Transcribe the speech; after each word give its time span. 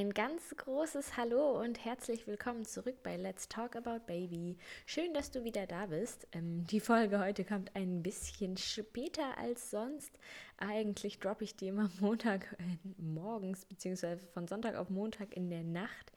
Ein 0.00 0.14
ganz 0.14 0.56
großes 0.56 1.18
Hallo 1.18 1.60
und 1.60 1.84
herzlich 1.84 2.26
willkommen 2.26 2.64
zurück 2.64 3.02
bei 3.02 3.18
Let's 3.18 3.50
Talk 3.50 3.76
About 3.76 4.06
Baby. 4.06 4.56
Schön, 4.86 5.12
dass 5.12 5.30
du 5.30 5.44
wieder 5.44 5.66
da 5.66 5.84
bist. 5.84 6.26
Ähm, 6.32 6.66
die 6.68 6.80
Folge 6.80 7.18
heute 7.18 7.44
kommt 7.44 7.76
ein 7.76 8.02
bisschen 8.02 8.56
später 8.56 9.36
als 9.36 9.70
sonst. 9.70 10.18
Eigentlich 10.56 11.18
droppe 11.18 11.44
ich 11.44 11.54
die 11.54 11.68
immer 11.68 11.90
Montag 12.00 12.56
äh, 12.58 12.78
morgens, 12.96 13.66
beziehungsweise 13.66 14.26
von 14.28 14.48
Sonntag 14.48 14.74
auf 14.76 14.88
Montag 14.88 15.36
in 15.36 15.50
der 15.50 15.64
Nacht. 15.64 16.12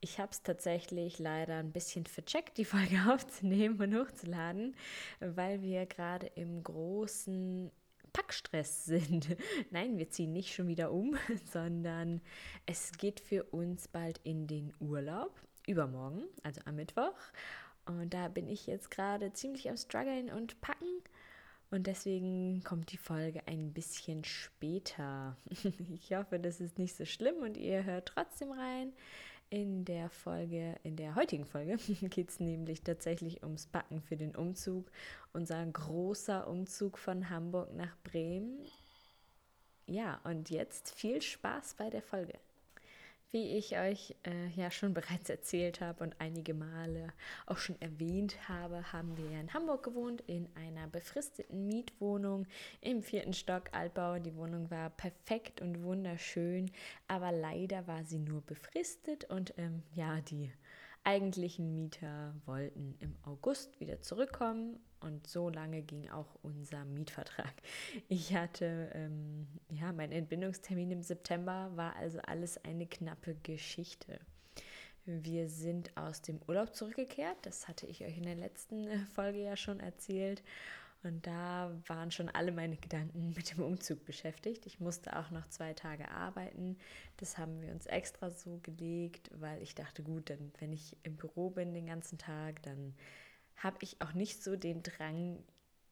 Ich 0.00 0.20
habe 0.20 0.30
es 0.30 0.44
tatsächlich 0.44 1.18
leider 1.18 1.56
ein 1.56 1.72
bisschen 1.72 2.06
vercheckt, 2.06 2.58
die 2.58 2.64
Folge 2.64 2.96
aufzunehmen 3.12 3.80
und 3.80 3.92
hochzuladen, 3.92 4.76
weil 5.18 5.62
wir 5.62 5.84
gerade 5.86 6.28
im 6.36 6.62
großen 6.62 7.72
Packstress 8.16 8.86
sind. 8.86 9.36
Nein, 9.70 9.98
wir 9.98 10.08
ziehen 10.08 10.32
nicht 10.32 10.54
schon 10.54 10.68
wieder 10.68 10.90
um, 10.90 11.18
sondern 11.52 12.22
es 12.64 12.92
geht 12.92 13.20
für 13.20 13.44
uns 13.44 13.88
bald 13.88 14.20
in 14.24 14.46
den 14.46 14.72
Urlaub. 14.80 15.38
Übermorgen, 15.66 16.22
also 16.42 16.60
am 16.64 16.76
Mittwoch. 16.76 17.12
Und 17.84 18.14
da 18.14 18.28
bin 18.28 18.48
ich 18.48 18.66
jetzt 18.66 18.90
gerade 18.90 19.32
ziemlich 19.34 19.68
am 19.68 19.76
Struggeln 19.76 20.30
und 20.30 20.60
Packen. 20.62 21.02
Und 21.70 21.88
deswegen 21.88 22.62
kommt 22.64 22.92
die 22.92 22.96
Folge 22.96 23.42
ein 23.46 23.72
bisschen 23.74 24.24
später. 24.24 25.36
Ich 25.92 26.14
hoffe, 26.14 26.38
das 26.38 26.60
ist 26.60 26.78
nicht 26.78 26.96
so 26.96 27.04
schlimm 27.04 27.36
und 27.42 27.56
ihr 27.58 27.84
hört 27.84 28.08
trotzdem 28.08 28.52
rein. 28.52 28.92
In 29.48 29.84
der 29.84 30.10
Folge, 30.10 30.74
in 30.82 30.96
der 30.96 31.14
heutigen 31.14 31.44
Folge 31.44 31.76
geht 32.10 32.30
es 32.30 32.40
nämlich 32.40 32.82
tatsächlich 32.82 33.44
ums 33.44 33.66
Backen 33.66 34.00
für 34.00 34.16
den 34.16 34.34
Umzug. 34.34 34.90
Unser 35.32 35.64
großer 35.64 36.48
Umzug 36.48 36.98
von 36.98 37.30
Hamburg 37.30 37.72
nach 37.74 37.96
Bremen. 38.02 38.58
Ja, 39.86 40.20
und 40.24 40.50
jetzt 40.50 40.92
viel 40.92 41.22
Spaß 41.22 41.74
bei 41.74 41.90
der 41.90 42.02
Folge. 42.02 42.34
Wie 43.36 43.58
ich 43.58 43.76
euch 43.76 44.16
äh, 44.22 44.48
ja 44.56 44.70
schon 44.70 44.94
bereits 44.94 45.28
erzählt 45.28 45.82
habe 45.82 46.02
und 46.02 46.16
einige 46.20 46.54
Male 46.54 47.12
auch 47.44 47.58
schon 47.58 47.78
erwähnt 47.82 48.48
habe, 48.48 48.94
haben 48.94 49.14
wir 49.18 49.38
in 49.38 49.52
Hamburg 49.52 49.82
gewohnt, 49.82 50.22
in 50.26 50.48
einer 50.54 50.86
befristeten 50.86 51.66
Mietwohnung 51.66 52.46
im 52.80 53.02
vierten 53.02 53.34
Stock 53.34 53.64
Altbau. 53.72 54.18
Die 54.20 54.34
Wohnung 54.36 54.70
war 54.70 54.88
perfekt 54.88 55.60
und 55.60 55.82
wunderschön, 55.82 56.70
aber 57.08 57.30
leider 57.30 57.86
war 57.86 58.04
sie 58.04 58.20
nur 58.20 58.40
befristet 58.40 59.24
und 59.24 59.52
ähm, 59.58 59.82
ja, 59.92 60.22
die 60.22 60.50
eigentlichen 61.04 61.74
Mieter 61.74 62.32
wollten 62.46 62.96
im 63.00 63.16
August 63.22 63.78
wieder 63.80 64.00
zurückkommen 64.00 64.80
und 65.06 65.26
so 65.26 65.48
lange 65.48 65.82
ging 65.82 66.10
auch 66.10 66.36
unser 66.42 66.84
Mietvertrag. 66.84 67.54
Ich 68.08 68.34
hatte, 68.34 68.90
ähm, 68.94 69.46
ja, 69.70 69.92
mein 69.92 70.12
Entbindungstermin 70.12 70.90
im 70.90 71.02
September 71.02 71.70
war 71.74 71.96
also 71.96 72.18
alles 72.20 72.62
eine 72.64 72.86
knappe 72.86 73.36
Geschichte. 73.42 74.18
Wir 75.06 75.48
sind 75.48 75.96
aus 75.96 76.20
dem 76.20 76.40
Urlaub 76.48 76.74
zurückgekehrt. 76.74 77.38
Das 77.42 77.68
hatte 77.68 77.86
ich 77.86 78.04
euch 78.04 78.16
in 78.16 78.24
der 78.24 78.34
letzten 78.34 78.88
äh, 78.88 78.98
Folge 79.14 79.42
ja 79.42 79.56
schon 79.56 79.80
erzählt. 79.80 80.42
Und 81.04 81.24
da 81.24 81.70
waren 81.86 82.10
schon 82.10 82.28
alle 82.28 82.50
meine 82.50 82.76
Gedanken 82.76 83.32
mit 83.36 83.52
dem 83.52 83.62
Umzug 83.62 84.04
beschäftigt. 84.04 84.66
Ich 84.66 84.80
musste 84.80 85.16
auch 85.16 85.30
noch 85.30 85.48
zwei 85.48 85.72
Tage 85.74 86.10
arbeiten. 86.10 86.76
Das 87.18 87.38
haben 87.38 87.60
wir 87.62 87.70
uns 87.70 87.86
extra 87.86 88.30
so 88.30 88.58
gelegt, 88.64 89.30
weil 89.34 89.62
ich 89.62 89.76
dachte, 89.76 90.02
gut, 90.02 90.30
dann, 90.30 90.52
wenn 90.58 90.72
ich 90.72 90.96
im 91.04 91.16
Büro 91.16 91.50
bin 91.50 91.72
den 91.72 91.86
ganzen 91.86 92.18
Tag, 92.18 92.60
dann 92.62 92.94
habe 93.56 93.78
ich 93.80 94.00
auch 94.00 94.12
nicht 94.12 94.42
so 94.42 94.56
den 94.56 94.82
Drang, 94.82 95.42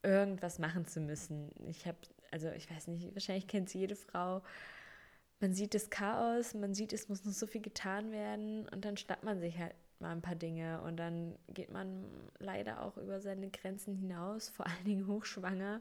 irgendwas 0.02 0.58
machen 0.58 0.86
zu 0.86 1.00
müssen. 1.00 1.50
Ich 1.69 1.86
habe, 1.86 1.98
also 2.30 2.50
ich 2.50 2.70
weiß 2.70 2.88
nicht, 2.88 3.14
wahrscheinlich 3.14 3.47
kennt 3.47 3.69
es 3.69 3.75
jede 3.75 3.97
Frau. 3.97 4.42
Man 5.41 5.54
sieht 5.54 5.75
das 5.75 5.91
Chaos, 5.91 6.54
man 6.54 6.75
sieht, 6.75 6.92
es 6.92 7.08
muss 7.08 7.25
noch 7.25 7.32
so 7.32 7.47
viel 7.47 7.60
getan 7.60 8.12
werden 8.12 8.69
und 8.69 8.84
dann 8.84 8.97
schnappt 8.97 9.25
man 9.25 9.41
sich 9.41 9.58
halt 9.58 9.75
mal 9.98 10.12
ein 10.12 10.22
paar 10.22 10.34
Dinge 10.36 10.80
und 10.82 10.97
dann 10.97 11.36
geht 11.48 11.70
man 11.70 12.04
leider 12.38 12.82
auch 12.82 12.97
über 12.97 13.20
seine 13.20 13.50
Grenzen 13.50 13.94
hinaus, 13.94 14.48
vor 14.48 14.66
allen 14.66 14.84
Dingen 14.84 15.06
hochschwanger 15.06 15.81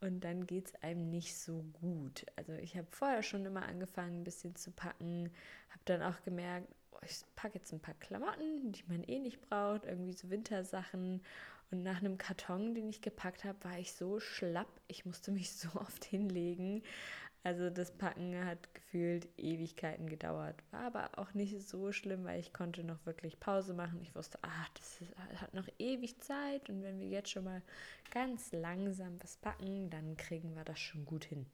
und 0.00 0.20
dann 0.22 0.46
geht 0.46 0.66
es 0.66 0.82
einem 0.82 1.10
nicht 1.10 1.36
so 1.36 1.64
gut. 1.80 2.26
Also 2.36 2.52
ich 2.52 2.76
habe 2.76 2.86
vorher 2.90 3.22
schon 3.22 3.44
immer 3.44 3.66
angefangen, 3.66 4.20
ein 4.20 4.24
bisschen 4.24 4.54
zu 4.54 4.70
packen, 4.70 5.32
habe 5.70 5.82
dann 5.86 6.02
auch 6.02 6.22
gemerkt, 6.22 6.68
ich 7.02 7.22
packe 7.36 7.58
jetzt 7.58 7.72
ein 7.72 7.80
paar 7.80 7.94
Klamotten, 7.94 8.72
die 8.72 8.84
man 8.88 9.02
eh 9.04 9.18
nicht 9.18 9.40
braucht, 9.40 9.84
irgendwie 9.84 10.12
so 10.12 10.30
Wintersachen. 10.30 11.22
Und 11.70 11.82
nach 11.82 11.98
einem 11.98 12.16
Karton, 12.16 12.74
den 12.74 12.88
ich 12.88 13.02
gepackt 13.02 13.44
habe, 13.44 13.62
war 13.64 13.78
ich 13.78 13.92
so 13.92 14.20
schlapp, 14.20 14.68
ich 14.86 15.04
musste 15.04 15.30
mich 15.30 15.52
so 15.56 15.68
oft 15.74 16.04
hinlegen. 16.04 16.82
Also 17.44 17.70
das 17.70 17.92
Packen 17.92 18.44
hat 18.44 18.74
gefühlt 18.74 19.28
Ewigkeiten 19.38 20.08
gedauert. 20.08 20.56
War 20.70 20.82
aber 20.82 21.18
auch 21.18 21.34
nicht 21.34 21.60
so 21.66 21.92
schlimm, 21.92 22.24
weil 22.24 22.40
ich 22.40 22.52
konnte 22.52 22.84
noch 22.84 23.06
wirklich 23.06 23.38
Pause 23.38 23.74
machen. 23.74 24.00
Ich 24.02 24.14
wusste, 24.14 24.38
ach, 24.42 24.68
das 24.70 25.00
ist, 25.00 25.16
hat 25.40 25.54
noch 25.54 25.68
ewig 25.78 26.20
Zeit. 26.20 26.68
Und 26.68 26.82
wenn 26.82 26.98
wir 26.98 27.06
jetzt 27.06 27.30
schon 27.30 27.44
mal 27.44 27.62
ganz 28.10 28.52
langsam 28.52 29.22
was 29.22 29.36
packen, 29.36 29.88
dann 29.88 30.16
kriegen 30.16 30.56
wir 30.56 30.64
das 30.64 30.80
schon 30.80 31.04
gut 31.04 31.24
hin. 31.24 31.46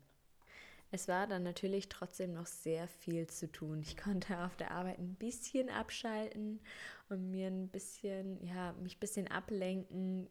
Es 0.94 1.08
war 1.08 1.26
dann 1.26 1.42
natürlich 1.42 1.88
trotzdem 1.88 2.34
noch 2.34 2.46
sehr 2.46 2.86
viel 2.86 3.26
zu 3.26 3.50
tun. 3.50 3.80
Ich 3.82 3.96
konnte 3.96 4.38
auf 4.44 4.54
der 4.54 4.70
Arbeit 4.70 5.00
ein 5.00 5.16
bisschen 5.16 5.68
abschalten 5.68 6.60
und 7.08 7.32
mir 7.32 7.48
ein 7.48 7.66
bisschen, 7.66 8.40
ja, 8.46 8.74
mich 8.74 8.94
ein 8.94 9.00
bisschen 9.00 9.26
ablenken. 9.26 10.28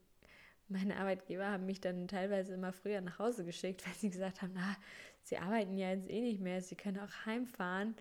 Meine 0.69 0.95
Arbeitgeber 0.95 1.47
haben 1.47 1.65
mich 1.65 1.81
dann 1.81 2.07
teilweise 2.07 2.53
immer 2.53 2.71
früher 2.71 3.01
nach 3.01 3.19
Hause 3.19 3.43
geschickt, 3.43 3.85
weil 3.85 3.93
sie 3.95 4.09
gesagt 4.09 4.41
haben, 4.41 4.53
na, 4.55 4.77
sie 5.23 5.37
arbeiten 5.37 5.77
ja 5.77 5.89
jetzt 5.89 6.09
eh 6.09 6.21
nicht 6.21 6.39
mehr, 6.39 6.61
sie 6.61 6.75
können 6.75 6.99
auch 6.99 7.25
heimfahren. 7.25 7.97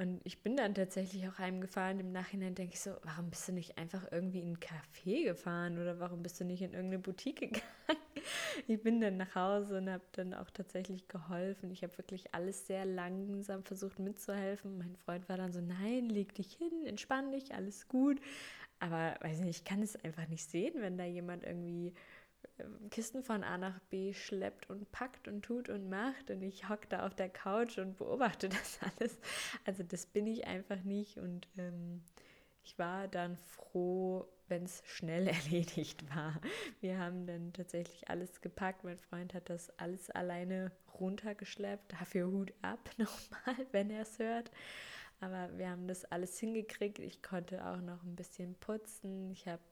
Und 0.00 0.22
ich 0.24 0.42
bin 0.42 0.56
dann 0.56 0.74
tatsächlich 0.74 1.28
auch 1.28 1.36
heimgefahren. 1.36 2.00
Im 2.00 2.10
Nachhinein 2.10 2.54
denke 2.54 2.72
ich 2.72 2.80
so, 2.80 2.92
warum 3.02 3.28
bist 3.28 3.46
du 3.46 3.52
nicht 3.52 3.76
einfach 3.76 4.10
irgendwie 4.10 4.40
in 4.40 4.52
ein 4.52 4.58
Café 4.58 5.24
gefahren 5.24 5.76
oder 5.76 6.00
warum 6.00 6.22
bist 6.22 6.40
du 6.40 6.44
nicht 6.46 6.62
in 6.62 6.72
irgendeine 6.72 7.00
Boutique 7.00 7.40
gegangen? 7.40 7.64
Ich 8.66 8.82
bin 8.82 9.00
dann 9.00 9.16
nach 9.16 9.34
Hause 9.34 9.78
und 9.78 9.88
habe 9.88 10.04
dann 10.12 10.34
auch 10.34 10.50
tatsächlich 10.50 11.08
geholfen. 11.08 11.70
Ich 11.70 11.82
habe 11.82 11.96
wirklich 11.96 12.34
alles 12.34 12.66
sehr 12.66 12.84
langsam 12.84 13.64
versucht 13.64 13.98
mitzuhelfen. 13.98 14.76
Mein 14.78 14.96
Freund 14.96 15.28
war 15.28 15.36
dann 15.36 15.52
so, 15.52 15.60
nein, 15.60 16.08
leg 16.08 16.34
dich 16.34 16.52
hin, 16.52 16.86
entspann 16.86 17.32
dich, 17.32 17.54
alles 17.54 17.88
gut. 17.88 18.20
Aber 18.78 19.16
weiß 19.20 19.40
nicht, 19.40 19.58
ich 19.58 19.64
kann 19.64 19.82
es 19.82 19.96
einfach 19.96 20.28
nicht 20.28 20.48
sehen, 20.48 20.74
wenn 20.80 20.98
da 20.98 21.04
jemand 21.04 21.44
irgendwie 21.44 21.94
Kisten 22.90 23.22
von 23.22 23.44
A 23.44 23.58
nach 23.58 23.78
B 23.90 24.12
schleppt 24.12 24.68
und 24.70 24.90
packt 24.92 25.28
und 25.28 25.42
tut 25.42 25.68
und 25.68 25.88
macht 25.88 26.30
und 26.30 26.42
ich 26.42 26.68
hocke 26.68 26.86
da 26.88 27.06
auf 27.06 27.14
der 27.14 27.28
Couch 27.28 27.78
und 27.78 27.96
beobachte 27.96 28.48
das 28.50 28.78
alles. 28.82 29.18
Also 29.64 29.82
das 29.82 30.06
bin 30.06 30.26
ich 30.26 30.46
einfach 30.46 30.82
nicht 30.82 31.18
und 31.18 31.48
ähm, 31.56 32.02
ich 32.62 32.78
war 32.78 33.08
dann 33.08 33.36
froh, 33.36 34.26
wenn 34.48 34.64
es 34.64 34.82
schnell 34.84 35.26
erledigt 35.28 36.08
war. 36.14 36.40
Wir 36.80 36.98
haben 36.98 37.26
dann 37.26 37.52
tatsächlich 37.52 38.08
alles 38.08 38.40
gepackt. 38.40 38.84
Mein 38.84 38.98
Freund 38.98 39.34
hat 39.34 39.48
das 39.48 39.70
alles 39.78 40.10
alleine 40.10 40.72
runtergeschleppt. 40.98 41.92
Dafür 41.92 42.26
Hut 42.30 42.52
ab 42.62 42.90
nochmal, 42.98 43.66
wenn 43.72 43.90
er 43.90 44.02
es 44.02 44.18
hört. 44.18 44.50
Aber 45.20 45.50
wir 45.58 45.68
haben 45.68 45.86
das 45.86 46.04
alles 46.06 46.38
hingekriegt. 46.38 46.98
Ich 46.98 47.22
konnte 47.22 47.64
auch 47.66 47.80
noch 47.80 48.02
ein 48.02 48.16
bisschen 48.16 48.54
putzen. 48.54 49.30
Ich 49.30 49.46
habe 49.46 49.62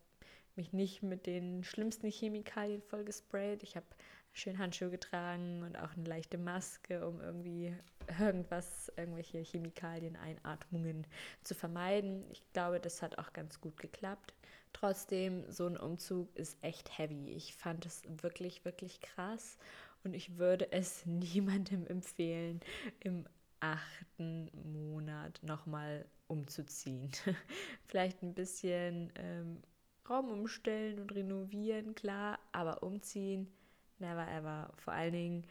mich 0.58 0.72
nicht 0.74 1.02
mit 1.02 1.26
den 1.26 1.64
schlimmsten 1.64 2.10
Chemikalien 2.10 2.82
vollgesprayt. 2.82 3.62
Ich 3.62 3.76
habe 3.76 3.86
schön 4.32 4.58
Handschuhe 4.58 4.90
getragen 4.90 5.62
und 5.62 5.78
auch 5.78 5.96
eine 5.96 6.04
leichte 6.04 6.36
Maske, 6.36 7.06
um 7.06 7.20
irgendwie 7.20 7.74
irgendwas, 8.18 8.92
irgendwelche 8.96 9.38
Chemikalien, 9.38 10.16
Einatmungen 10.16 11.06
zu 11.42 11.54
vermeiden. 11.54 12.24
Ich 12.30 12.42
glaube, 12.52 12.80
das 12.80 13.00
hat 13.02 13.18
auch 13.18 13.32
ganz 13.32 13.60
gut 13.60 13.78
geklappt. 13.78 14.34
Trotzdem, 14.72 15.50
so 15.50 15.66
ein 15.66 15.76
Umzug 15.76 16.34
ist 16.36 16.62
echt 16.62 16.98
heavy. 16.98 17.30
Ich 17.30 17.54
fand 17.54 17.86
es 17.86 18.02
wirklich, 18.22 18.64
wirklich 18.64 19.00
krass 19.00 19.56
und 20.04 20.14
ich 20.14 20.38
würde 20.38 20.72
es 20.72 21.06
niemandem 21.06 21.86
empfehlen, 21.86 22.60
im 23.00 23.26
achten 23.60 24.50
Monat 24.72 25.40
nochmal 25.42 26.04
umzuziehen. 26.26 27.10
Vielleicht 27.86 28.22
ein 28.22 28.34
bisschen 28.34 29.12
ähm, 29.16 29.62
Raum 30.08 30.30
umstellen 30.30 30.98
und 30.98 31.14
renovieren, 31.14 31.94
klar, 31.94 32.38
aber 32.52 32.82
umziehen, 32.82 33.50
never 33.98 34.26
ever. 34.28 34.70
Vor 34.76 34.92
allen 34.92 35.12
Dingen, 35.12 35.44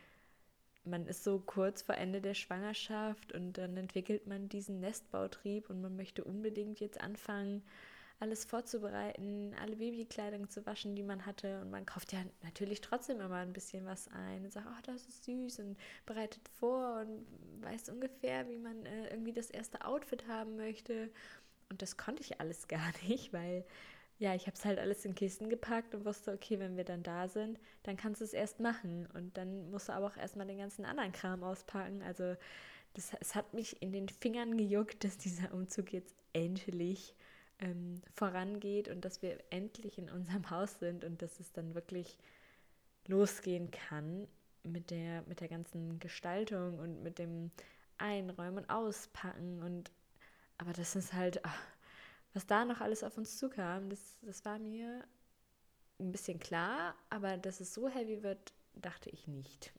man 0.83 1.05
ist 1.05 1.23
so 1.23 1.39
kurz 1.39 1.81
vor 1.81 1.95
Ende 1.95 2.21
der 2.21 2.33
Schwangerschaft 2.33 3.33
und 3.33 3.53
dann 3.57 3.77
entwickelt 3.77 4.27
man 4.27 4.49
diesen 4.49 4.79
Nestbautrieb 4.79 5.69
und 5.69 5.81
man 5.81 5.95
möchte 5.95 6.23
unbedingt 6.23 6.79
jetzt 6.79 7.01
anfangen, 7.01 7.63
alles 8.19 8.45
vorzubereiten, 8.45 9.53
alle 9.61 9.75
Babykleidung 9.75 10.49
zu 10.49 10.65
waschen, 10.65 10.95
die 10.95 11.03
man 11.03 11.25
hatte. 11.25 11.61
Und 11.61 11.69
man 11.69 11.85
kauft 11.85 12.13
ja 12.13 12.19
natürlich 12.41 12.81
trotzdem 12.81 13.21
immer 13.21 13.35
ein 13.35 13.53
bisschen 13.53 13.85
was 13.85 14.07
ein 14.07 14.43
und 14.43 14.51
sagt, 14.51 14.65
oh, 14.67 14.81
das 14.83 15.05
ist 15.05 15.25
süß 15.25 15.59
und 15.59 15.77
bereitet 16.05 16.47
vor 16.59 17.01
und 17.01 17.27
weiß 17.63 17.89
ungefähr, 17.89 18.47
wie 18.49 18.57
man 18.57 18.85
äh, 18.85 19.09
irgendwie 19.09 19.33
das 19.33 19.51
erste 19.51 19.85
Outfit 19.85 20.27
haben 20.27 20.55
möchte. 20.55 21.11
Und 21.69 21.81
das 21.81 21.97
konnte 21.97 22.23
ich 22.23 22.41
alles 22.41 22.67
gar 22.67 22.91
nicht, 23.07 23.33
weil 23.33 23.63
ja, 24.19 24.33
ich 24.33 24.47
habe 24.47 24.57
es 24.57 24.65
halt 24.65 24.79
alles 24.79 25.05
in 25.05 25.13
Kisten 25.13 25.49
gepackt 25.49 25.93
und 25.93 26.05
wusste, 26.05 26.33
okay, 26.33 26.59
wenn 26.59 26.75
wir 26.75 26.83
dann 26.83 27.03
da 27.03 27.27
sind, 27.27 27.59
dann 27.83 27.97
kannst 27.97 28.21
du 28.21 28.25
es 28.25 28.33
erst 28.33 28.59
machen. 28.59 29.07
Und 29.13 29.37
dann 29.37 29.69
musst 29.69 29.89
du 29.89 29.93
aber 29.93 30.07
auch 30.07 30.17
erstmal 30.17 30.47
den 30.47 30.57
ganzen 30.57 30.85
anderen 30.85 31.11
Kram 31.11 31.43
auspacken. 31.43 32.01
Also 32.01 32.35
das, 32.93 33.11
es 33.19 33.35
hat 33.35 33.53
mich 33.53 33.81
in 33.81 33.91
den 33.91 34.09
Fingern 34.09 34.57
gejuckt, 34.57 35.03
dass 35.03 35.17
dieser 35.17 35.53
Umzug 35.53 35.93
jetzt 35.93 36.15
endlich 36.33 37.13
ähm, 37.59 38.01
vorangeht 38.15 38.87
und 38.87 39.05
dass 39.05 39.21
wir 39.21 39.37
endlich 39.51 39.99
in 39.99 40.09
unserem 40.09 40.49
Haus 40.49 40.79
sind 40.79 41.03
und 41.03 41.21
dass 41.21 41.39
es 41.39 41.51
dann 41.51 41.75
wirklich 41.75 42.17
losgehen 43.07 43.69
kann 43.69 44.27
mit 44.63 44.89
der, 44.89 45.21
mit 45.27 45.41
der 45.41 45.47
ganzen 45.47 45.99
Gestaltung 45.99 46.79
und 46.79 47.03
mit 47.03 47.19
dem 47.19 47.51
Einräumen 47.99 48.59
und 48.59 48.69
Auspacken 48.69 49.61
und 49.61 49.91
aber 50.59 50.73
das 50.73 50.95
ist 50.95 51.13
halt, 51.13 51.45
ach, 51.45 51.59
was 52.37 52.45
da 52.45 52.65
noch 52.65 52.81
alles 52.81 53.03
auf 53.03 53.17
uns 53.17 53.35
zukam, 53.35 53.89
das, 53.89 54.19
das 54.21 54.45
war 54.45 54.59
mir 54.59 55.03
ein 55.99 56.11
bisschen 56.11 56.37
klar, 56.37 56.93
aber 57.09 57.35
dass 57.35 57.61
es 57.61 57.73
so 57.73 57.89
heavy 57.89 58.21
wird, 58.21 58.53
dachte 58.75 59.09
ich 59.09 59.27
nicht. 59.27 59.73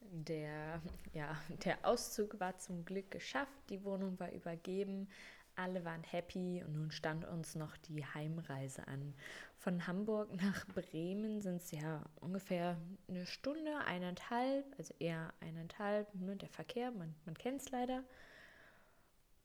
Der, 0.00 0.82
ja, 1.12 1.36
der 1.64 1.86
Auszug 1.86 2.40
war 2.40 2.58
zum 2.58 2.84
Glück 2.84 3.12
geschafft, 3.12 3.52
die 3.68 3.84
Wohnung 3.84 4.18
war 4.18 4.32
übergeben, 4.32 5.08
alle 5.54 5.84
waren 5.84 6.02
happy 6.02 6.64
und 6.66 6.74
nun 6.74 6.90
stand 6.90 7.24
uns 7.24 7.54
noch 7.54 7.76
die 7.76 8.04
Heimreise 8.04 8.88
an. 8.88 9.14
Von 9.56 9.86
Hamburg 9.86 10.34
nach 10.42 10.66
Bremen 10.66 11.40
sind 11.40 11.62
es 11.62 11.70
ja 11.70 12.02
ungefähr 12.16 12.76
eine 13.06 13.26
Stunde, 13.26 13.76
eineinhalb, 13.86 14.66
also 14.76 14.92
eher 14.98 15.32
eineinhalb, 15.38 16.12
ne, 16.16 16.34
der 16.34 16.48
Verkehr, 16.48 16.90
man, 16.90 17.14
man 17.24 17.38
kennt 17.38 17.60
es 17.60 17.70
leider. 17.70 18.02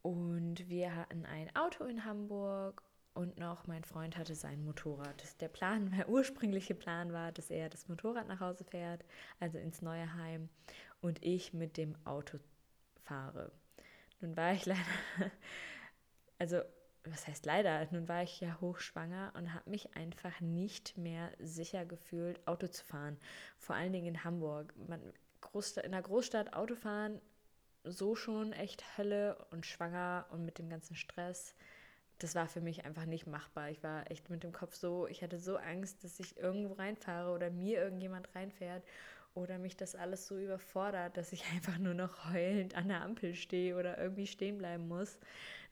Und 0.01 0.69
wir 0.69 0.95
hatten 0.95 1.25
ein 1.25 1.53
Auto 1.55 1.83
in 1.83 2.05
Hamburg 2.05 2.83
und 3.13 3.37
noch 3.37 3.67
mein 3.67 3.83
Freund 3.83 4.17
hatte 4.17 4.35
sein 4.35 4.63
Motorrad. 4.63 5.41
Der 5.41 5.49
Plan, 5.49 5.91
der 5.97 6.09
ursprüngliche 6.09 6.75
Plan 6.75 7.11
war, 7.11 7.31
dass 7.31 7.49
er 7.49 7.69
das 7.69 7.87
Motorrad 7.87 8.27
nach 8.27 8.39
Hause 8.39 8.63
fährt, 8.63 9.03
also 9.39 9.57
ins 9.57 9.81
neue 9.81 10.13
Heim, 10.13 10.49
und 11.01 11.23
ich 11.23 11.53
mit 11.53 11.77
dem 11.77 11.95
Auto 12.05 12.37
fahre. 13.03 13.51
Nun 14.21 14.35
war 14.37 14.53
ich 14.53 14.65
leider, 14.65 14.81
also 16.37 16.61
was 17.05 17.27
heißt 17.27 17.45
leider, 17.45 17.87
nun 17.91 18.07
war 18.07 18.23
ich 18.23 18.39
ja 18.39 18.59
hochschwanger 18.61 19.33
und 19.35 19.53
habe 19.53 19.69
mich 19.69 19.95
einfach 19.95 20.39
nicht 20.41 20.97
mehr 20.97 21.31
sicher 21.39 21.85
gefühlt, 21.85 22.45
Auto 22.47 22.67
zu 22.67 22.83
fahren. 22.85 23.17
Vor 23.57 23.75
allen 23.75 23.93
Dingen 23.93 24.07
in 24.07 24.23
Hamburg. 24.23 24.73
Man, 24.87 25.01
Großstadt, 25.41 25.85
in 25.85 25.91
der 25.93 26.01
Großstadt 26.01 26.53
Auto 26.53 26.75
fahren, 26.75 27.21
so 27.83 28.15
schon 28.15 28.53
echt 28.53 28.97
Hölle 28.97 29.45
und 29.51 29.65
schwanger 29.65 30.25
und 30.31 30.45
mit 30.45 30.57
dem 30.59 30.69
ganzen 30.69 30.95
Stress 30.95 31.55
das 32.19 32.35
war 32.35 32.47
für 32.47 32.61
mich 32.61 32.85
einfach 32.85 33.05
nicht 33.05 33.25
machbar. 33.25 33.69
Ich 33.69 33.81
war 33.81 34.09
echt 34.11 34.29
mit 34.29 34.43
dem 34.43 34.51
Kopf 34.51 34.75
so, 34.75 35.07
ich 35.07 35.23
hatte 35.23 35.39
so 35.39 35.57
Angst, 35.57 36.03
dass 36.03 36.19
ich 36.19 36.37
irgendwo 36.37 36.73
reinfahre 36.73 37.31
oder 37.31 37.49
mir 37.49 37.81
irgendjemand 37.81 38.35
reinfährt 38.35 38.83
oder 39.33 39.57
mich 39.57 39.77
das 39.77 39.95
alles 39.95 40.27
so 40.27 40.37
überfordert, 40.37 41.15
dass 41.15 41.31
ich 41.31 41.43
einfach 41.53 41.77
nur 41.77 41.93
noch 41.93 42.31
heulend 42.31 42.75
an 42.75 42.89
der 42.89 43.01
Ampel 43.01 43.33
stehe 43.33 43.75
oder 43.77 43.97
irgendwie 43.97 44.27
stehen 44.27 44.57
bleiben 44.57 44.87
muss, 44.87 45.17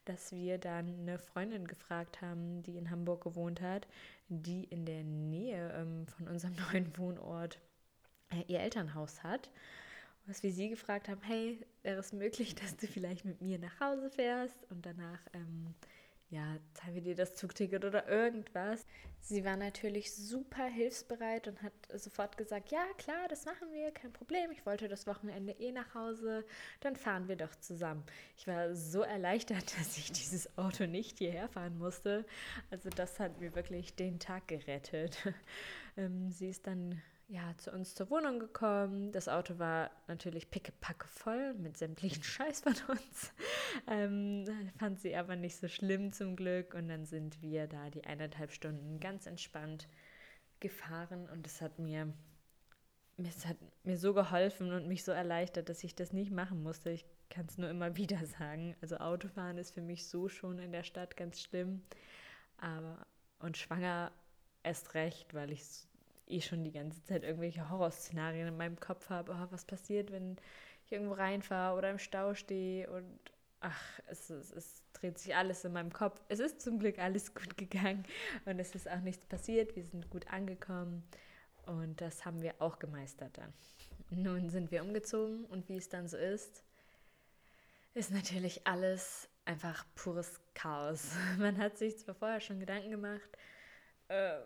dass 0.06 0.32
wir 0.32 0.56
dann 0.56 1.00
eine 1.00 1.18
Freundin 1.18 1.66
gefragt 1.66 2.22
haben, 2.22 2.62
die 2.62 2.78
in 2.78 2.90
Hamburg 2.90 3.22
gewohnt 3.22 3.60
hat, 3.60 3.86
die 4.28 4.64
in 4.64 4.86
der 4.86 5.04
Nähe 5.04 5.72
ähm, 5.74 6.06
von 6.06 6.28
unserem 6.28 6.56
neuen 6.72 6.96
Wohnort 6.96 7.60
äh, 8.30 8.42
ihr 8.46 8.60
Elternhaus 8.60 9.22
hat. 9.22 9.50
Was 10.28 10.42
wir 10.42 10.52
sie 10.52 10.68
gefragt 10.68 11.08
haben, 11.08 11.22
hey, 11.22 11.58
wäre 11.82 11.98
es 11.98 12.12
möglich, 12.12 12.54
dass 12.62 12.76
du 12.76 12.86
vielleicht 12.86 13.24
mit 13.24 13.40
mir 13.40 13.58
nach 13.58 13.80
Hause 13.80 14.10
fährst 14.10 14.58
und 14.70 14.84
danach 14.84 15.20
ähm, 15.32 15.74
ja, 16.28 16.58
zahlen 16.74 16.94
wir 16.94 17.00
dir 17.00 17.14
das 17.14 17.34
Zugticket 17.34 17.86
oder 17.86 18.06
irgendwas. 18.06 18.84
Sie 19.20 19.42
war 19.42 19.56
natürlich 19.56 20.14
super 20.14 20.66
hilfsbereit 20.66 21.48
und 21.48 21.62
hat 21.62 21.72
sofort 21.94 22.36
gesagt, 22.36 22.70
ja 22.70 22.84
klar, 22.98 23.26
das 23.28 23.46
machen 23.46 23.72
wir, 23.72 23.90
kein 23.90 24.12
Problem. 24.12 24.50
Ich 24.50 24.66
wollte 24.66 24.88
das 24.88 25.06
Wochenende 25.06 25.52
eh 25.52 25.72
nach 25.72 25.94
Hause, 25.94 26.44
dann 26.80 26.96
fahren 26.96 27.28
wir 27.28 27.36
doch 27.36 27.54
zusammen. 27.56 28.04
Ich 28.36 28.46
war 28.46 28.74
so 28.74 29.00
erleichtert, 29.00 29.64
dass 29.78 29.96
ich 29.96 30.12
dieses 30.12 30.58
Auto 30.58 30.86
nicht 30.86 31.18
hierher 31.18 31.48
fahren 31.48 31.78
musste. 31.78 32.26
Also 32.70 32.90
das 32.90 33.18
hat 33.18 33.40
mir 33.40 33.54
wirklich 33.54 33.94
den 33.94 34.18
Tag 34.18 34.48
gerettet. 34.48 35.16
Ähm, 35.96 36.30
sie 36.30 36.48
ist 36.48 36.64
dann 36.68 37.02
ja, 37.28 37.54
zu 37.58 37.70
uns 37.72 37.94
zur 37.94 38.08
Wohnung 38.08 38.38
gekommen. 38.38 39.12
Das 39.12 39.28
Auto 39.28 39.58
war 39.58 39.90
natürlich 40.06 40.50
pickepacke 40.50 41.06
voll 41.06 41.52
mit 41.54 41.76
sämtlichen 41.76 42.22
Scheiß 42.22 42.60
von 42.60 42.74
uns. 42.88 43.32
Ähm, 43.86 44.46
fand 44.78 44.98
sie 44.98 45.14
aber 45.14 45.36
nicht 45.36 45.56
so 45.56 45.68
schlimm 45.68 46.10
zum 46.10 46.36
Glück. 46.36 46.72
Und 46.74 46.88
dann 46.88 47.04
sind 47.04 47.42
wir 47.42 47.66
da 47.66 47.90
die 47.90 48.04
eineinhalb 48.04 48.50
Stunden 48.50 48.98
ganz 48.98 49.26
entspannt 49.26 49.88
gefahren. 50.58 51.28
Und 51.28 51.46
es 51.46 51.60
hat 51.60 51.78
mir, 51.78 52.12
es 53.18 53.46
hat 53.46 53.58
mir 53.84 53.98
so 53.98 54.14
geholfen 54.14 54.72
und 54.72 54.88
mich 54.88 55.04
so 55.04 55.12
erleichtert, 55.12 55.68
dass 55.68 55.84
ich 55.84 55.94
das 55.94 56.14
nicht 56.14 56.32
machen 56.32 56.62
musste. 56.62 56.90
Ich 56.90 57.04
kann 57.28 57.44
es 57.46 57.58
nur 57.58 57.68
immer 57.68 57.96
wieder 57.96 58.24
sagen. 58.24 58.74
Also 58.80 58.96
Autofahren 58.96 59.58
ist 59.58 59.72
für 59.72 59.82
mich 59.82 60.08
so 60.08 60.28
schon 60.30 60.58
in 60.58 60.72
der 60.72 60.82
Stadt 60.82 61.16
ganz 61.16 61.40
schlimm. 61.40 61.82
Aber 62.56 63.06
und 63.38 63.58
schwanger 63.58 64.12
erst 64.62 64.94
recht, 64.94 65.34
weil 65.34 65.52
ich 65.52 65.87
eh 66.30 66.40
schon 66.40 66.64
die 66.64 66.72
ganze 66.72 67.02
Zeit 67.04 67.24
irgendwelche 67.24 67.70
Horrorszenarien 67.70 68.48
in 68.48 68.56
meinem 68.56 68.78
Kopf 68.78 69.10
habe. 69.10 69.32
Oh, 69.32 69.46
was 69.50 69.64
passiert, 69.64 70.12
wenn 70.12 70.36
ich 70.84 70.92
irgendwo 70.92 71.14
reinfahre 71.14 71.76
oder 71.76 71.90
im 71.90 71.98
Stau 71.98 72.34
stehe 72.34 72.90
und 72.90 73.18
ach, 73.60 74.00
es, 74.06 74.30
es, 74.30 74.52
es, 74.52 74.82
dreht 74.92 75.18
sich 75.18 75.36
alles 75.36 75.64
in 75.64 75.72
meinem 75.72 75.92
Kopf. 75.92 76.20
Es 76.28 76.40
ist 76.40 76.60
zum 76.60 76.78
Glück 76.78 76.98
alles 76.98 77.34
gut 77.34 77.56
gegangen 77.56 78.04
und 78.46 78.58
es 78.58 78.74
ist 78.74 78.90
auch 78.90 79.00
nichts 79.00 79.24
passiert. 79.26 79.76
Wir 79.76 79.84
sind 79.84 80.10
gut 80.10 80.26
angekommen 80.28 81.04
und 81.66 82.00
das 82.00 82.24
haben 82.24 82.42
wir 82.42 82.54
auch 82.58 82.78
gemeistert 82.78 83.38
dann. 83.38 83.52
Nun 84.10 84.48
sind 84.48 84.70
wir 84.70 84.82
umgezogen 84.82 85.44
und 85.46 85.68
wie 85.68 85.76
es 85.76 85.88
dann 85.88 86.08
so 86.08 86.16
ist, 86.16 86.64
ist 87.94 88.10
natürlich 88.10 88.66
alles 88.66 89.28
einfach 89.44 89.84
pures 89.94 90.40
Chaos. 90.54 91.12
Man 91.38 91.58
hat 91.58 91.78
sich 91.78 91.98
zwar 91.98 92.14
vorher 92.14 92.40
schon 92.40 92.60
Gedanken 92.60 92.90
gemacht, 92.90 93.28
äh, 94.08 94.38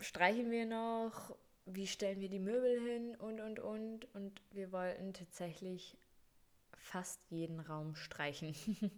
streichen 0.00 0.50
wir 0.50 0.66
noch, 0.66 1.36
wie 1.66 1.86
stellen 1.86 2.20
wir 2.20 2.28
die 2.28 2.38
Möbel 2.38 2.80
hin 2.80 3.16
und, 3.16 3.40
und, 3.40 3.60
und. 3.60 4.14
Und 4.14 4.42
wir 4.52 4.72
wollten 4.72 5.12
tatsächlich 5.12 5.96
fast 6.76 7.20
jeden 7.30 7.60
Raum 7.60 7.94
streichen. 7.94 8.54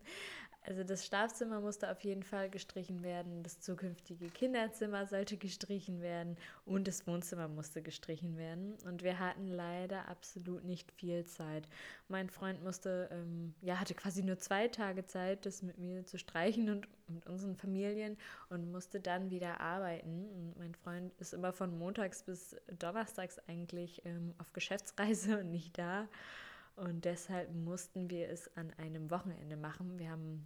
Also 0.65 0.85
das 0.85 1.05
Schlafzimmer 1.05 1.61
musste 1.61 1.91
auf 1.91 2.01
jeden 2.03 2.23
Fall 2.23 2.49
gestrichen 2.49 3.03
werden, 3.03 3.43
das 3.43 3.61
zukünftige 3.61 4.29
Kinderzimmer 4.31 5.07
sollte 5.07 5.37
gestrichen 5.37 6.01
werden 6.01 6.37
und 6.65 6.87
das 6.87 7.05
Wohnzimmer 7.07 7.49
musste 7.49 7.83
gestrichen 7.83 8.37
werden. 8.37 8.75
Und 8.85 9.03
wir 9.03 9.19
hatten 9.19 9.49
leider 9.49 10.09
absolut 10.09 10.65
nicht 10.65 10.93
viel 10.93 11.25
Zeit. 11.25 11.69
Mein 12.07 12.31
Freund 12.31 12.63
musste, 12.63 13.09
ähm, 13.11 13.55
ja, 13.61 13.81
hatte 13.81 13.95
quasi 13.95 14.23
nur 14.23 14.39
zwei 14.39 14.69
Tage 14.69 15.05
Zeit, 15.05 15.47
das 15.47 15.63
mit 15.63 15.79
mir 15.79 16.07
zu 16.07 16.17
streichen 16.17 16.71
und 16.71 16.87
mit 17.09 17.27
unseren 17.27 17.57
Familien 17.57 18.17
und 18.49 18.71
musste 18.71 19.01
dann 19.01 19.31
wieder 19.31 19.61
arbeiten. 19.61 20.29
Und 20.29 20.59
mein 20.59 20.77
Freund 20.77 21.13
ist 21.19 21.35
immer 21.35 21.53
von 21.53 21.77
montags 21.77 22.23
bis 22.23 22.55
donnerstags 22.79 23.41
eigentlich 23.49 24.03
ähm, 24.05 24.33
auf 24.39 24.53
Geschäftsreise 24.53 25.39
und 25.41 25.51
nicht 25.51 25.77
da. 25.77 26.07
Und 26.77 27.05
deshalb 27.05 27.55
mussten 27.55 28.11
wir 28.11 28.29
es 28.29 28.55
an 28.57 28.73
einem 28.79 29.11
Wochenende 29.11 29.57
machen. 29.57 29.99
Wir 29.99 30.11
haben 30.11 30.45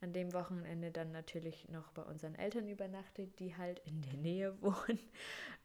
an 0.00 0.12
dem 0.12 0.32
Wochenende 0.32 0.90
dann 0.90 1.12
natürlich 1.12 1.68
noch 1.68 1.92
bei 1.92 2.02
unseren 2.02 2.34
Eltern 2.34 2.68
übernachtet, 2.68 3.38
die 3.38 3.56
halt 3.56 3.80
in 3.86 4.02
der 4.02 4.14
Nähe 4.14 4.54
wohnen 4.62 4.98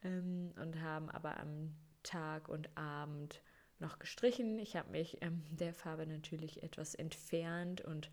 ähm, 0.02 0.52
und 0.62 0.80
haben 0.80 1.10
aber 1.10 1.38
am 1.38 1.74
Tag 2.02 2.48
und 2.48 2.76
Abend 2.76 3.42
noch 3.80 3.98
gestrichen. 3.98 4.58
Ich 4.58 4.76
habe 4.76 4.90
mich 4.90 5.18
ähm, 5.20 5.42
der 5.50 5.74
Farbe 5.74 6.06
natürlich 6.06 6.62
etwas 6.62 6.94
entfernt 6.94 7.80
und 7.82 8.10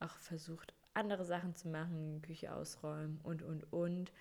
auch 0.00 0.16
versucht, 0.18 0.74
andere 0.94 1.24
Sachen 1.24 1.54
zu 1.54 1.68
machen, 1.68 2.22
Küche 2.22 2.52
ausräumen 2.52 3.20
und, 3.22 3.42
und, 3.42 3.72
und 3.72 4.12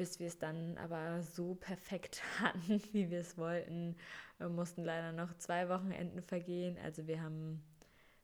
bis 0.00 0.18
wir 0.18 0.28
es 0.28 0.38
dann 0.38 0.78
aber 0.78 1.22
so 1.22 1.56
perfekt 1.56 2.22
hatten, 2.40 2.82
wie 2.92 3.10
wir 3.10 3.20
es 3.20 3.36
wollten. 3.36 3.96
Wir 4.38 4.48
mussten 4.48 4.82
leider 4.82 5.12
noch 5.12 5.36
zwei 5.36 5.68
Wochenenden 5.68 6.22
vergehen. 6.22 6.78
Also 6.82 7.06
wir 7.06 7.20
haben 7.20 7.62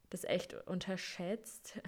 das 0.09 0.25
echt 0.25 0.55
unterschätzt. 0.67 1.79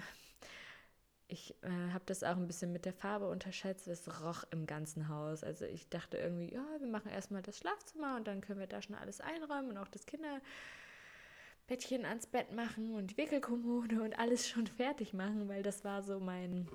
Ich 1.27 1.55
äh, 1.63 1.91
habe 1.91 2.03
das 2.05 2.23
auch 2.23 2.37
ein 2.37 2.45
bisschen 2.45 2.71
mit 2.71 2.85
der 2.85 2.93
Farbe 2.93 3.27
unterschätzt. 3.27 3.87
Es 3.87 4.07
roch 4.23 4.43
im 4.51 4.67
ganzen 4.67 5.09
Haus. 5.09 5.43
Also 5.43 5.65
ich 5.65 5.89
dachte 5.89 6.17
irgendwie, 6.17 6.53
ja, 6.53 6.63
wir 6.77 6.87
machen 6.87 7.09
erstmal 7.09 7.41
das 7.41 7.57
Schlafzimmer 7.57 8.15
und 8.15 8.27
dann 8.27 8.41
können 8.41 8.59
wir 8.59 8.67
da 8.67 8.83
schon 8.83 8.95
alles 8.95 9.21
einräumen 9.21 9.71
und 9.71 9.79
auch 9.79 9.87
das 9.87 10.05
Kinderbettchen 10.05 12.05
ans 12.05 12.27
Bett 12.27 12.51
machen 12.51 12.93
und 12.93 13.09
die 13.09 13.17
Wickelkommode 13.17 14.03
und 14.03 14.19
alles 14.19 14.47
schon 14.47 14.67
fertig 14.67 15.13
machen, 15.13 15.49
weil 15.49 15.63
das 15.63 15.83
war 15.83 16.03
so 16.03 16.19
mein 16.19 16.69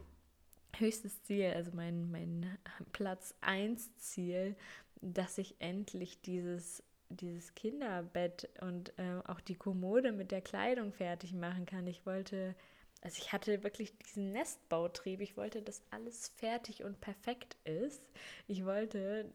höchstes 0.79 1.23
Ziel, 1.23 1.53
also 1.55 1.71
mein, 1.75 2.11
mein 2.11 2.59
Platz 2.93 3.35
1 3.41 3.97
Ziel, 3.97 4.57
dass 5.01 5.39
ich 5.39 5.57
endlich 5.59 6.21
dieses, 6.23 6.83
dieses 7.09 7.55
Kinderbett 7.55 8.49
und 8.61 8.91
äh, 8.99 9.21
auch 9.27 9.41
die 9.41 9.55
Kommode 9.55 10.13
mit 10.13 10.31
der 10.31 10.41
Kleidung 10.41 10.93
fertig 10.93 11.33
machen 11.33 11.67
kann. 11.67 11.87
Ich 11.87 12.07
wollte, 12.07 12.55
also 13.03 13.17
ich 13.19 13.33
hatte 13.33 13.63
wirklich 13.63 13.97
diesen 13.99 14.33
Nestbautrieb. 14.33 15.21
Ich 15.21 15.37
wollte, 15.37 15.63
dass 15.63 15.83
alles 15.91 16.29
fertig 16.29 16.85
und 16.85 17.01
perfekt 17.01 17.57
ist. 17.65 18.11
Ich 18.47 18.65
wollte 18.65 19.31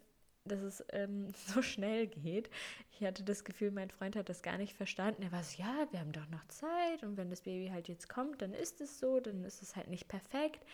dass 0.45 0.61
es 0.61 0.83
ähm, 0.91 1.27
so 1.47 1.61
schnell 1.61 2.07
geht. 2.07 2.49
Ich 2.91 3.05
hatte 3.05 3.23
das 3.23 3.43
Gefühl, 3.43 3.71
mein 3.71 3.89
Freund 3.89 4.15
hat 4.15 4.29
das 4.29 4.41
gar 4.41 4.57
nicht 4.57 4.75
verstanden. 4.75 5.23
Er 5.23 5.31
war 5.31 5.43
so, 5.43 5.61
ja, 5.61 5.87
wir 5.91 5.99
haben 5.99 6.11
doch 6.11 6.27
noch 6.29 6.45
Zeit 6.47 7.03
und 7.03 7.17
wenn 7.17 7.29
das 7.29 7.41
Baby 7.41 7.69
halt 7.71 7.87
jetzt 7.87 8.09
kommt, 8.09 8.41
dann 8.41 8.53
ist 8.53 8.81
es 8.81 8.99
so, 8.99 9.19
dann 9.19 9.43
ist 9.43 9.61
es 9.61 9.75
halt 9.75 9.89
nicht 9.89 10.07
perfekt. 10.07 10.65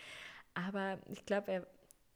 Aber 0.56 1.00
ich 1.10 1.26
glaube, 1.26 1.52
er, 1.52 1.68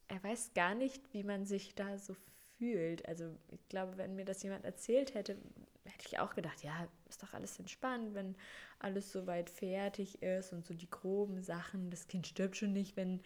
er 0.08 0.24
weiß 0.24 0.54
gar 0.56 0.76
nicht, 0.76 1.14
wie 1.14 1.24
man 1.24 1.46
sich 1.46 1.76
da 1.76 1.98
so 2.00 2.16
fühlt. 2.58 3.08
Also 3.08 3.36
ich 3.52 3.68
glaube, 3.70 3.98
wenn 3.98 4.16
mir 4.16 4.26
das 4.26 4.44
jemand 4.44 4.66
erzählt 4.66 5.14
hätte, 5.14 5.38
hätte 5.86 6.06
ich 6.08 6.20
auch 6.20 6.36
gedacht, 6.36 6.64
ja, 6.64 6.88
ist 7.08 7.24
doch 7.24 7.34
alles 7.34 7.60
entspannt, 7.60 8.14
wenn 8.14 8.36
alles 8.80 9.12
soweit 9.12 9.50
fertig 9.50 10.22
ist 10.22 10.54
und 10.54 10.66
so 10.66 10.74
die 10.74 10.90
groben 10.90 11.42
Sachen. 11.42 11.90
Das 11.92 12.08
Kind 12.08 12.28
stirbt 12.28 12.58
schon 12.58 12.74
nicht, 12.74 12.98
wenn 12.98 13.22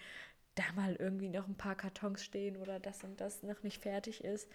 da 0.55 0.63
mal 0.75 0.95
irgendwie 0.95 1.29
noch 1.29 1.47
ein 1.47 1.57
paar 1.57 1.75
Kartons 1.75 2.23
stehen 2.23 2.57
oder 2.57 2.79
das 2.79 3.03
und 3.03 3.19
das 3.21 3.43
noch 3.43 3.63
nicht 3.63 3.81
fertig 3.81 4.23
ist. 4.23 4.49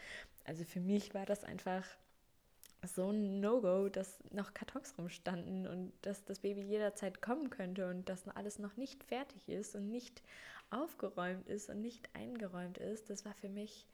Also 0.45 0.65
für 0.65 0.81
mich 0.81 1.15
war 1.15 1.27
das 1.27 1.45
einfach 1.45 1.85
so 2.99 3.13
ein 3.13 3.39
No-Go, 3.39 3.89
dass 3.89 4.19
noch 4.33 4.55
Kartons 4.55 4.93
rumstanden 4.99 5.69
und 5.69 5.93
dass 6.03 6.25
das 6.25 6.41
Baby 6.41 6.63
jederzeit 6.63 7.23
kommen 7.23 7.49
könnte 7.49 7.89
und 7.89 8.09
dass 8.09 8.27
alles 8.27 8.59
noch 8.59 8.77
nicht 8.77 9.05
fertig 9.05 9.49
ist 9.49 9.77
und 9.77 9.89
nicht 9.89 10.21
aufgeräumt 10.71 11.49
ist 11.49 11.71
und 11.71 11.81
nicht 11.81 12.13
eingeräumt 12.17 12.77
ist. 12.79 13.09
Das 13.09 13.25
war 13.25 13.35
für 13.35 13.49
mich, 13.49 13.87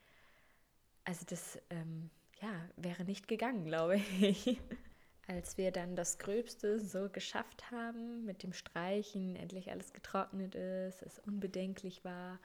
also 1.04 1.26
das, 1.28 1.58
ähm, 1.68 2.08
ja, 2.40 2.48
wäre 2.76 3.04
nicht 3.04 3.28
gegangen, 3.28 3.66
glaube 3.66 3.96
ich. 3.96 4.58
Als 5.26 5.58
wir 5.58 5.70
dann 5.70 5.96
das 5.96 6.18
Gröbste 6.18 6.80
so 6.80 7.10
geschafft 7.10 7.70
haben 7.70 8.24
mit 8.24 8.42
dem 8.42 8.54
Streichen, 8.54 9.36
endlich 9.36 9.70
alles 9.70 9.92
getrocknet 9.92 10.54
ist, 10.54 11.02
es 11.02 11.18
unbedenklich 11.18 12.06
war, 12.06 12.40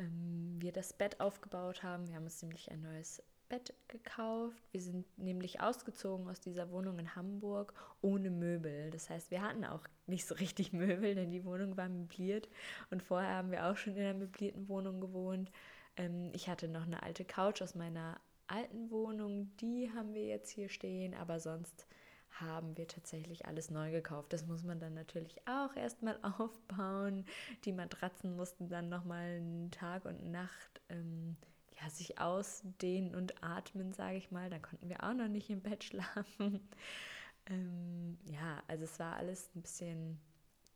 ähm, 0.00 0.56
wir 0.58 0.72
das 0.72 0.94
Bett 0.94 1.20
aufgebaut 1.20 1.84
haben. 1.84 2.08
Wir 2.08 2.16
haben 2.16 2.24
uns 2.24 2.42
nämlich 2.42 2.72
ein 2.72 2.82
neues 2.82 3.22
Bett 3.52 3.74
gekauft. 3.88 4.62
Wir 4.70 4.80
sind 4.80 5.04
nämlich 5.18 5.60
ausgezogen 5.60 6.26
aus 6.26 6.40
dieser 6.40 6.70
Wohnung 6.70 6.98
in 6.98 7.14
Hamburg 7.14 7.74
ohne 8.00 8.30
Möbel. 8.30 8.90
Das 8.90 9.10
heißt, 9.10 9.30
wir 9.30 9.42
hatten 9.42 9.66
auch 9.66 9.86
nicht 10.06 10.26
so 10.26 10.34
richtig 10.36 10.72
Möbel, 10.72 11.14
denn 11.14 11.30
die 11.30 11.44
Wohnung 11.44 11.76
war 11.76 11.90
möbliert. 11.90 12.48
Und 12.90 13.02
vorher 13.02 13.36
haben 13.36 13.50
wir 13.50 13.66
auch 13.66 13.76
schon 13.76 13.94
in 13.94 14.04
einer 14.04 14.18
möblierten 14.18 14.70
Wohnung 14.70 15.02
gewohnt. 15.02 15.50
Ähm, 15.98 16.30
ich 16.32 16.48
hatte 16.48 16.66
noch 16.66 16.86
eine 16.86 17.02
alte 17.02 17.26
Couch 17.26 17.60
aus 17.60 17.74
meiner 17.74 18.18
alten 18.46 18.90
Wohnung, 18.90 19.54
die 19.60 19.90
haben 19.94 20.14
wir 20.14 20.26
jetzt 20.26 20.50
hier 20.50 20.70
stehen, 20.70 21.14
aber 21.14 21.38
sonst 21.38 21.86
haben 22.30 22.76
wir 22.78 22.88
tatsächlich 22.88 23.44
alles 23.44 23.70
neu 23.70 23.90
gekauft. 23.90 24.32
Das 24.32 24.46
muss 24.46 24.62
man 24.62 24.80
dann 24.80 24.94
natürlich 24.94 25.36
auch 25.46 25.76
erstmal 25.76 26.18
aufbauen. 26.38 27.26
Die 27.66 27.72
Matratzen 27.72 28.34
mussten 28.34 28.70
dann 28.70 28.88
nochmal 28.88 29.36
einen 29.36 29.70
Tag 29.70 30.06
und 30.06 30.24
Nacht 30.30 30.80
ähm, 30.88 31.36
ja, 31.82 31.90
sich 31.90 32.18
ausdehnen 32.18 33.14
und 33.14 33.42
atmen, 33.42 33.92
sage 33.92 34.16
ich 34.16 34.30
mal. 34.30 34.50
Da 34.50 34.58
konnten 34.58 34.88
wir 34.88 35.02
auch 35.02 35.14
noch 35.14 35.28
nicht 35.28 35.50
im 35.50 35.60
Bett 35.60 35.84
schlafen. 35.84 36.60
ähm, 37.46 38.18
ja, 38.24 38.62
also 38.68 38.84
es 38.84 38.98
war 38.98 39.16
alles 39.16 39.50
ein 39.54 39.62
bisschen 39.62 40.18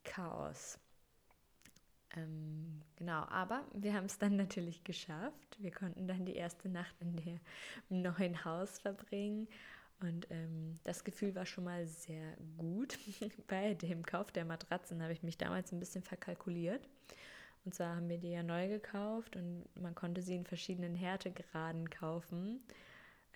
Chaos. 0.05 0.79
Ähm, 2.17 2.81
genau, 2.97 3.25
aber 3.29 3.65
wir 3.75 3.95
haben 3.95 4.07
es 4.07 4.19
dann 4.19 4.37
natürlich 4.37 4.85
geschafft. 4.85 5.57
Wir 5.59 5.71
konnten 5.71 6.07
dann 6.07 6.25
die 6.25 6.37
erste 6.37 6.69
Nacht 6.69 6.95
in 7.01 7.17
dem 7.17 7.41
neuen 7.89 8.45
Haus 8.45 8.79
verbringen 8.79 9.49
und 10.01 10.27
ähm, 10.31 10.79
das 10.85 11.05
Gefühl 11.05 11.35
war 11.35 11.47
schon 11.47 11.65
mal 11.65 11.87
sehr 11.87 12.37
gut. 12.59 12.99
Bei 13.49 13.75
dem 13.75 14.05
Kauf 14.05 14.31
der 14.31 14.45
Matratzen 14.45 15.03
habe 15.03 15.13
ich 15.13 15.23
mich 15.23 15.39
damals 15.39 15.73
ein 15.73 15.81
bisschen 15.81 16.03
verkalkuliert. 16.03 16.89
Und 17.67 17.75
zwar 17.75 17.97
haben 17.97 18.09
wir 18.09 18.19
die 18.19 18.31
ja 18.31 18.45
neu 18.45 18.69
gekauft 18.69 19.35
und 19.35 19.65
man 19.75 19.97
konnte 19.97 20.23
sie 20.23 20.37
in 20.37 20.45
verschiedenen 20.45 20.95
Härtegraden 20.95 21.91
kaufen. 21.91 22.65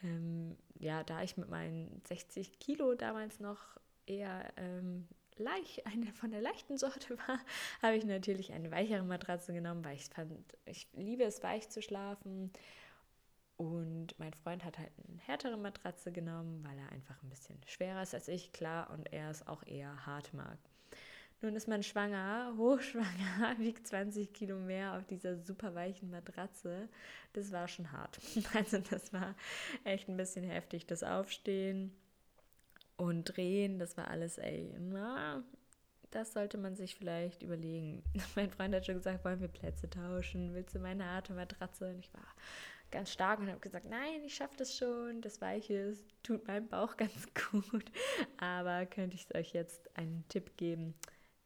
Ähm, 0.04 0.56
ja, 0.78 1.02
da 1.02 1.22
ich 1.24 1.36
mit 1.36 1.50
meinen 1.50 2.00
60 2.06 2.60
Kilo 2.60 2.94
damals 2.94 3.40
noch 3.40 3.58
eher 4.06 4.52
ähm, 4.56 5.08
leicht, 5.36 5.84
eine 5.84 6.12
von 6.12 6.30
der 6.30 6.40
leichten 6.40 6.78
Sorte 6.78 7.18
war, 7.18 7.40
habe 7.82 7.96
ich 7.96 8.04
natürlich 8.04 8.52
eine 8.52 8.70
weichere 8.70 9.02
Matratze 9.02 9.52
genommen, 9.52 9.84
weil 9.84 9.96
ich 9.96 10.04
fand, 10.06 10.32
ich 10.64 10.86
liebe 10.92 11.24
es 11.24 11.42
weich 11.42 11.68
zu 11.68 11.82
schlafen. 11.82 12.52
Und 13.56 14.16
mein 14.20 14.32
Freund 14.32 14.64
hat 14.64 14.78
halt 14.78 14.92
eine 15.08 15.18
härtere 15.18 15.56
Matratze 15.56 16.12
genommen, 16.12 16.64
weil 16.64 16.78
er 16.78 16.92
einfach 16.92 17.20
ein 17.24 17.28
bisschen 17.30 17.58
schwerer 17.66 18.02
ist 18.02 18.14
als 18.14 18.28
ich, 18.28 18.52
klar, 18.52 18.90
und 18.90 19.12
er 19.12 19.28
es 19.28 19.44
auch 19.48 19.66
eher 19.66 20.06
hart 20.06 20.32
mag. 20.34 20.58
Nun 21.42 21.56
ist 21.56 21.68
man 21.68 21.82
schwanger, 21.82 22.54
hochschwanger, 22.58 23.58
wiegt 23.58 23.86
20 23.86 24.32
Kilo 24.32 24.58
mehr 24.58 24.96
auf 24.96 25.06
dieser 25.06 25.38
super 25.38 25.74
weichen 25.74 26.10
Matratze. 26.10 26.88
Das 27.32 27.50
war 27.52 27.68
schon 27.68 27.92
hart. 27.92 28.18
Also 28.54 28.78
das 28.78 29.12
war 29.12 29.34
echt 29.84 30.08
ein 30.08 30.16
bisschen 30.16 30.44
heftig, 30.44 30.86
das 30.86 31.02
Aufstehen 31.02 31.92
und 32.96 33.24
Drehen, 33.24 33.78
das 33.78 33.96
war 33.96 34.08
alles, 34.08 34.36
ey, 34.38 34.74
na, 34.78 35.42
das 36.10 36.32
sollte 36.32 36.58
man 36.58 36.74
sich 36.76 36.96
vielleicht 36.96 37.42
überlegen. 37.42 38.02
Mein 38.34 38.50
Freund 38.50 38.74
hat 38.74 38.86
schon 38.86 38.96
gesagt, 38.96 39.24
wollen 39.24 39.40
wir 39.40 39.48
Plätze 39.48 39.88
tauschen? 39.88 40.54
Willst 40.54 40.74
du 40.74 40.80
meine 40.80 41.04
harte 41.04 41.32
Matratze? 41.32 41.90
Und 41.90 42.00
ich 42.00 42.12
war 42.12 42.26
ganz 42.90 43.12
stark 43.12 43.38
und 43.38 43.48
habe 43.48 43.60
gesagt, 43.60 43.88
nein, 43.88 44.24
ich 44.24 44.34
schaffe 44.34 44.56
das 44.56 44.76
schon, 44.76 45.20
das 45.20 45.40
Weiche 45.40 45.94
tut 46.22 46.46
meinem 46.46 46.68
Bauch 46.68 46.96
ganz 46.96 47.28
gut. 47.50 47.84
Aber 48.38 48.86
könnte 48.86 49.16
ich 49.16 49.32
euch 49.34 49.52
jetzt 49.52 49.96
einen 49.96 50.24
Tipp 50.28 50.56
geben? 50.56 50.94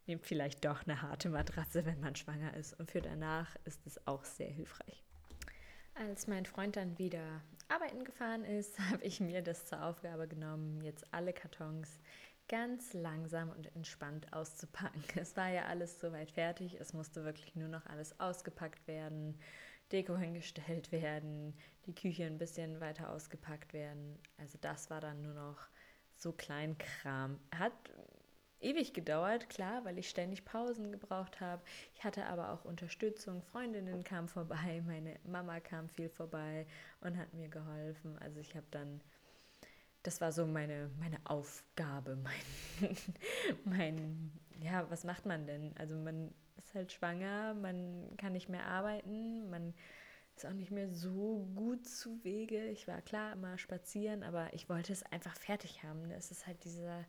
Nehmt 0.07 0.27
vielleicht 0.27 0.65
doch 0.65 0.85
eine 0.85 1.01
harte 1.03 1.31
Matratze, 1.31 1.87
wenn 1.87 2.01
man 2.01 2.15
schwanger 2.15 2.55
ist. 2.55 2.79
Und 2.79 2.91
für 2.91 3.01
danach 3.01 3.57
ist 3.65 3.87
es 3.87 4.07
auch 4.07 4.25
sehr 4.25 4.51
hilfreich. 4.51 5.03
Als 5.95 6.27
mein 6.27 6.45
Freund 6.45 6.77
dann 6.77 6.99
wieder 6.99 7.41
arbeiten 7.69 8.05
gefahren 8.05 8.45
ist, 8.45 8.79
habe 8.91 9.03
ich 9.05 9.21
mir 9.21 9.43
das 9.43 9.67
zur 9.67 9.83
Aufgabe 9.83 10.29
genommen, 10.29 10.83
jetzt 10.83 11.13
alle 11.13 11.33
Kartons 11.33 12.01
ganz 12.49 12.93
langsam 12.93 13.51
und 13.51 13.75
entspannt 13.75 14.33
auszupacken. 14.33 15.03
Es 15.17 15.37
war 15.37 15.49
ja 15.49 15.65
alles 15.65 16.01
soweit 16.01 16.31
fertig, 16.31 16.79
es 16.81 16.93
musste 16.93 17.25
wirklich 17.25 17.55
nur 17.57 17.69
noch 17.69 17.87
alles 17.87 18.19
ausgepackt 18.21 18.87
werden. 18.87 19.39
Deko 19.93 20.17
hingestellt 20.17 20.93
werden, 20.93 21.55
die 21.87 21.95
Küche 21.95 22.25
ein 22.25 22.39
bisschen 22.39 22.81
weiter 22.81 23.11
ausgepackt 23.11 23.73
werden. 23.75 24.19
Also 24.39 24.59
das 24.61 24.91
war 24.91 25.01
dann 25.01 25.23
nur 25.23 25.35
noch 25.35 25.69
so 26.17 26.33
Kleinkram. 26.33 27.39
Hat 27.55 27.73
ewig 28.65 28.93
gedauert, 28.95 29.49
klar, 29.49 29.85
weil 29.85 29.99
ich 29.99 30.09
ständig 30.09 30.45
Pausen 30.45 30.91
gebraucht 30.91 31.41
habe. 31.41 31.63
Ich 31.95 32.05
hatte 32.05 32.27
aber 32.27 32.53
auch 32.53 32.65
Unterstützung. 32.65 33.43
Freundinnen 33.43 34.03
kamen 34.03 34.29
vorbei, 34.29 34.83
meine 34.87 35.17
Mama 35.25 35.61
kam 35.61 35.89
viel 35.89 36.09
vorbei 36.09 36.67
und 37.01 37.17
hat 37.17 37.35
mir 37.35 37.49
geholfen. 37.49 38.19
Also 38.19 38.41
ich 38.41 38.57
habe 38.57 38.67
dann, 38.71 39.01
das 40.03 40.21
war 40.21 40.33
so 40.33 40.47
meine, 40.47 40.91
meine 40.99 41.19
Aufgabe, 41.25 42.17
mein, 42.23 42.97
mein, 43.65 44.33
ja, 44.61 44.91
was 44.91 45.05
macht 45.05 45.27
man 45.27 45.47
denn? 45.47 45.77
Also 45.77 45.95
man 45.97 46.33
ist 46.57 46.75
halt 46.75 46.93
schwanger, 46.93 47.55
man 47.55 48.17
kann 48.17 48.33
nicht 48.33 48.49
mehr 48.49 48.67
arbeiten, 48.67 49.51
man 49.51 49.75
ist 50.37 50.47
auch 50.47 50.53
nicht 50.53 50.71
mehr 50.71 50.89
so 50.89 51.49
gut 51.55 51.87
zu 51.87 52.23
Wege. 52.25 52.67
Ich 52.67 52.89
war 52.89 53.01
klar 53.03 53.33
immer 53.35 53.57
spazieren, 53.57 54.23
aber 54.23 54.53
ich 54.53 54.69
wollte 54.69 54.93
es 54.93 55.05
einfach 55.05 55.37
fertig 55.37 55.83
haben. 55.85 56.11
Es 56.11 56.31
ist 56.31 56.47
halt 56.47 56.65
dieser, 56.65 57.05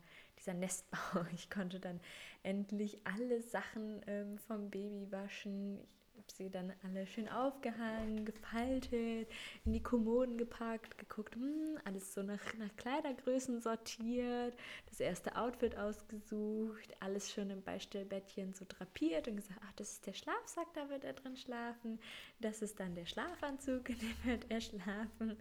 dieser 0.46 0.54
Nestbau. 0.54 0.98
Ich 1.34 1.50
konnte 1.50 1.80
dann 1.80 2.00
endlich 2.42 3.00
alle 3.04 3.42
Sachen 3.42 4.00
ähm, 4.06 4.38
vom 4.38 4.70
Baby 4.70 5.10
waschen. 5.10 5.80
Ich 5.80 6.05
habe 6.26 6.36
sie 6.36 6.50
dann 6.50 6.72
alle 6.82 7.06
schön 7.06 7.28
aufgehangen, 7.28 8.24
gefaltet, 8.24 9.28
in 9.64 9.72
die 9.72 9.82
Kommoden 9.82 10.36
gepackt, 10.36 10.98
geguckt, 10.98 11.36
hm, 11.36 11.78
alles 11.84 12.14
so 12.14 12.22
nach, 12.22 12.42
nach 12.58 12.74
Kleidergrößen 12.76 13.60
sortiert, 13.60 14.56
das 14.86 14.98
erste 14.98 15.36
Outfit 15.36 15.76
ausgesucht, 15.76 16.96
alles 17.00 17.32
schön 17.32 17.50
im 17.50 17.62
Beistellbettchen 17.62 18.54
so 18.54 18.64
drapiert 18.68 19.28
und 19.28 19.36
gesagt, 19.36 19.60
ach, 19.64 19.72
das 19.76 19.92
ist 19.92 20.06
der 20.06 20.14
Schlafsack, 20.14 20.66
da 20.74 20.88
wird 20.88 21.04
er 21.04 21.12
drin 21.12 21.36
schlafen, 21.36 22.00
das 22.40 22.60
ist 22.60 22.80
dann 22.80 22.94
der 22.94 23.06
Schlafanzug, 23.06 23.88
in 23.88 23.98
dem 23.98 24.24
wird 24.24 24.46
er 24.48 24.60
schlafen. 24.60 25.36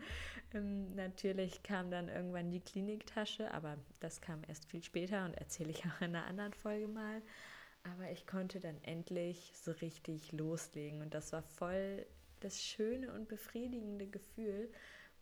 Ähm, 0.53 0.93
natürlich 0.95 1.63
kam 1.63 1.89
dann 1.89 2.09
irgendwann 2.09 2.51
die 2.51 2.61
Kliniktasche, 2.61 3.51
aber 3.51 3.77
das 3.99 4.21
kam 4.21 4.43
erst 4.47 4.65
viel 4.65 4.83
später 4.83 5.25
und 5.25 5.33
erzähle 5.33 5.71
ich 5.71 5.83
auch 5.85 6.01
in 6.01 6.15
einer 6.15 6.25
anderen 6.25 6.53
Folge 6.53 6.87
mal. 6.87 7.21
Aber 7.93 8.11
ich 8.11 8.25
konnte 8.25 8.59
dann 8.59 8.81
endlich 8.83 9.53
so 9.55 9.71
richtig 9.71 10.31
loslegen 10.31 11.01
und 11.01 11.13
das 11.13 11.31
war 11.33 11.43
voll 11.43 12.05
das 12.39 12.61
schöne 12.61 13.13
und 13.13 13.27
befriedigende 13.27 14.07
Gefühl, 14.07 14.71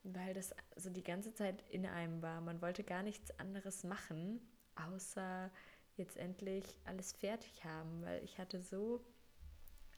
weil 0.03 0.33
das 0.33 0.55
so 0.75 0.89
die 0.89 1.03
ganze 1.03 1.33
Zeit 1.33 1.63
in 1.69 1.85
einem 1.85 2.21
war. 2.21 2.41
Man 2.41 2.61
wollte 2.61 2.83
gar 2.83 3.03
nichts 3.03 3.37
anderes 3.39 3.83
machen, 3.83 4.41
außer 4.75 5.51
jetzt 5.95 6.17
endlich 6.17 6.63
alles 6.85 7.13
fertig 7.13 7.63
haben, 7.63 8.01
weil 8.01 8.23
ich 8.23 8.37
hatte 8.39 8.61
so 8.61 9.03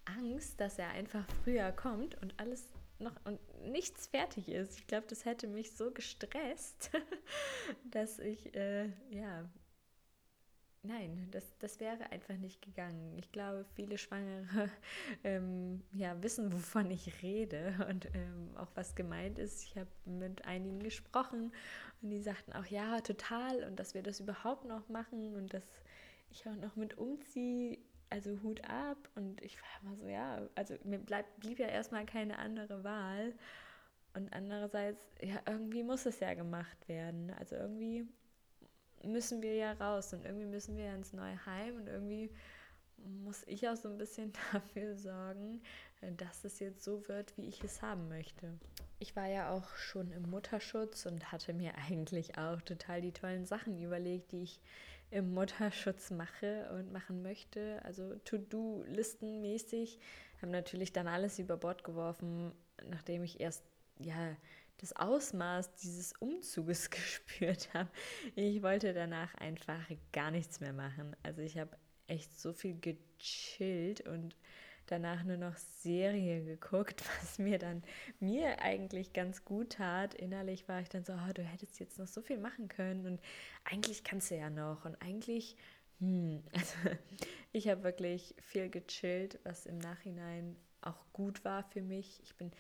Angst, 0.06 0.60
dass 0.60 0.78
er 0.78 0.90
einfach 0.90 1.26
früher 1.44 1.72
kommt 1.72 2.22
und 2.22 2.40
alles 2.40 2.70
noch 3.00 3.16
und 3.26 3.40
nichts 3.64 4.08
fertig 4.08 4.50
ist. 4.50 4.78
Ich 4.80 4.88
glaube, 4.88 5.08
das 5.08 5.26
hätte 5.26 5.48
mich 5.48 5.76
so 5.76 5.92
gestresst, 5.92 6.92
dass 7.92 8.20
ich 8.20 8.56
äh, 8.56 8.90
ja 9.10 9.50
nein, 10.86 11.28
das, 11.32 11.58
das 11.60 11.80
wäre 11.80 12.12
einfach 12.12 12.36
nicht 12.36 12.62
gegangen. 12.62 13.18
Ich 13.18 13.32
glaube, 13.32 13.66
viele 13.76 13.98
Schwangere 13.98 14.70
ähm, 15.24 15.84
ja, 15.92 16.22
wissen, 16.22 16.52
wovon 16.54 16.92
ich 16.92 17.22
rede 17.22 17.74
und 17.90 18.06
ähm, 18.14 18.56
auch 18.58 18.70
was 18.76 18.96
gemeint 18.96 19.40
ist. 19.40 19.64
Ich 19.64 19.78
habe 19.78 19.90
mit 20.06 20.46
einigen 20.46 20.80
gesprochen 20.80 21.52
und 22.02 22.10
die 22.10 22.22
sagten 22.22 22.54
auch, 22.54 22.66
ja, 22.66 23.02
total 23.02 23.64
und 23.64 23.80
dass 23.80 23.94
wir 23.94 24.04
das 24.04 24.20
überhaupt 24.20 24.66
noch 24.66 24.88
machen 24.90 25.36
und 25.36 25.54
dass 25.54 25.84
ich 26.30 26.48
auch 26.48 26.56
noch 26.56 26.76
mit 26.76 26.98
umziehe. 26.98 27.78
Also 28.12 28.40
Hut 28.44 28.64
ab 28.70 29.10
und 29.16 29.42
ich 29.42 29.58
war 29.62 29.70
immer 29.82 29.96
so, 29.98 30.08
ja, 30.08 30.48
also 30.54 30.76
mir 30.84 31.00
bleib, 31.00 31.26
blieb 31.40 31.60
ja 31.60 31.68
erstmal 31.68 32.06
keine 32.06 32.38
andere 32.38 32.84
Wahl. 32.84 33.34
Und 34.14 34.32
andererseits, 34.32 35.06
ja, 35.22 35.42
irgendwie 35.46 35.84
muss 35.84 36.06
es 36.06 36.20
ja 36.20 36.34
gemacht 36.36 36.88
werden. 36.88 37.32
Also 37.32 37.56
irgendwie 37.56 38.08
müssen 39.04 39.42
wir 39.42 39.56
ja 39.56 39.74
raus 39.74 40.14
und 40.14 40.26
irgendwie 40.26 40.46
müssen 40.46 40.78
wir 40.78 40.94
ins 40.94 41.14
neue 41.14 41.46
Heim 41.46 41.76
und 41.78 41.88
irgendwie 41.88 42.32
muss 42.98 43.44
ich 43.48 43.68
auch 43.68 43.76
so 43.76 43.90
ein 43.90 43.98
bisschen 43.98 44.34
dafür 44.54 44.96
sorgen, 44.98 45.62
dass 46.18 46.44
es 46.44 46.60
jetzt 46.60 46.84
so 46.84 47.08
wird, 47.08 47.36
wie 47.38 47.48
ich 47.48 47.64
es 47.64 47.82
haben 47.82 48.08
möchte. 48.10 48.54
Ich 49.00 49.16
war 49.16 49.28
ja 49.28 49.52
auch 49.52 49.76
schon 49.76 50.12
im 50.12 50.30
Mutterschutz 50.30 51.06
und 51.06 51.32
hatte 51.32 51.54
mir 51.54 51.74
eigentlich 51.90 52.38
auch 52.38 52.62
total 52.62 53.02
die 53.02 53.12
tollen 53.12 53.46
Sachen 53.46 53.82
überlegt, 53.82 54.32
die 54.32 54.44
ich 54.44 54.60
im 55.12 55.34
Mutterschutz 55.34 56.12
mache 56.12 56.70
und 56.74 56.92
machen 56.92 57.22
möchte. 57.22 57.80
Also 57.84 58.16
To-Do-Listen-mäßig. 58.26 60.00
Habe 60.42 60.52
natürlich 60.52 60.92
dann 60.94 61.08
alles 61.08 61.40
über 61.40 61.58
Bord 61.58 61.84
geworfen, 61.84 62.52
nachdem 62.90 63.24
ich 63.24 63.40
erst 63.40 63.64
ja 64.00 64.36
das 64.78 64.96
Ausmaß 64.96 65.76
dieses 65.76 66.14
Umzuges 66.20 66.90
gespürt 66.90 67.74
habe. 67.74 67.90
Ich 68.36 68.62
wollte 68.62 68.94
danach 68.94 69.34
einfach 69.36 69.90
gar 70.12 70.32
nichts 70.32 70.60
mehr 70.60 70.74
machen. 70.74 71.16
Also 71.24 71.42
ich 71.42 71.58
habe 71.58 71.78
echt 72.08 72.40
so 72.40 72.54
viel 72.54 72.80
gechillt 72.80 74.02
und 74.02 74.36
danach 74.88 75.24
nur 75.24 75.38
noch 75.38 75.56
Serie 75.58 76.44
geguckt, 76.44 77.04
was 77.22 77.40
mir 77.40 77.58
dann 77.58 77.84
mir 78.20 78.62
eigentlich 78.62 79.14
ganz 79.14 79.46
gut 79.46 79.74
tat. 79.74 80.14
Innerlich 80.14 80.68
war 80.68 80.82
ich 80.82 80.90
dann 80.90 81.04
so, 81.04 81.14
oh, 81.14 81.34
du 81.34 81.44
hättest 81.44 81.80
jetzt 81.80 81.98
noch 81.98 82.08
so 82.08 82.22
viel 82.22 82.38
machen 82.38 82.68
können 82.68 83.06
und 83.06 83.22
eigentlich 83.64 84.04
kannst 84.04 84.32
du 84.32 84.36
ja 84.36 84.50
noch 84.50 84.86
und 84.86 85.02
eigentlich, 85.02 85.56
hm, 86.00 86.44
also 86.54 86.98
ich 87.52 87.68
habe 87.68 87.84
wirklich 87.84 88.36
viel 88.40 88.70
gechillt, 88.70 89.40
was 89.44 89.66
im 89.66 89.78
Nachhinein 89.78 90.56
auch 90.82 91.06
gut 91.14 91.44
war 91.44 91.64
für 91.64 91.82
mich. 91.82 92.22
Ich 92.24 92.36
bin 92.36 92.52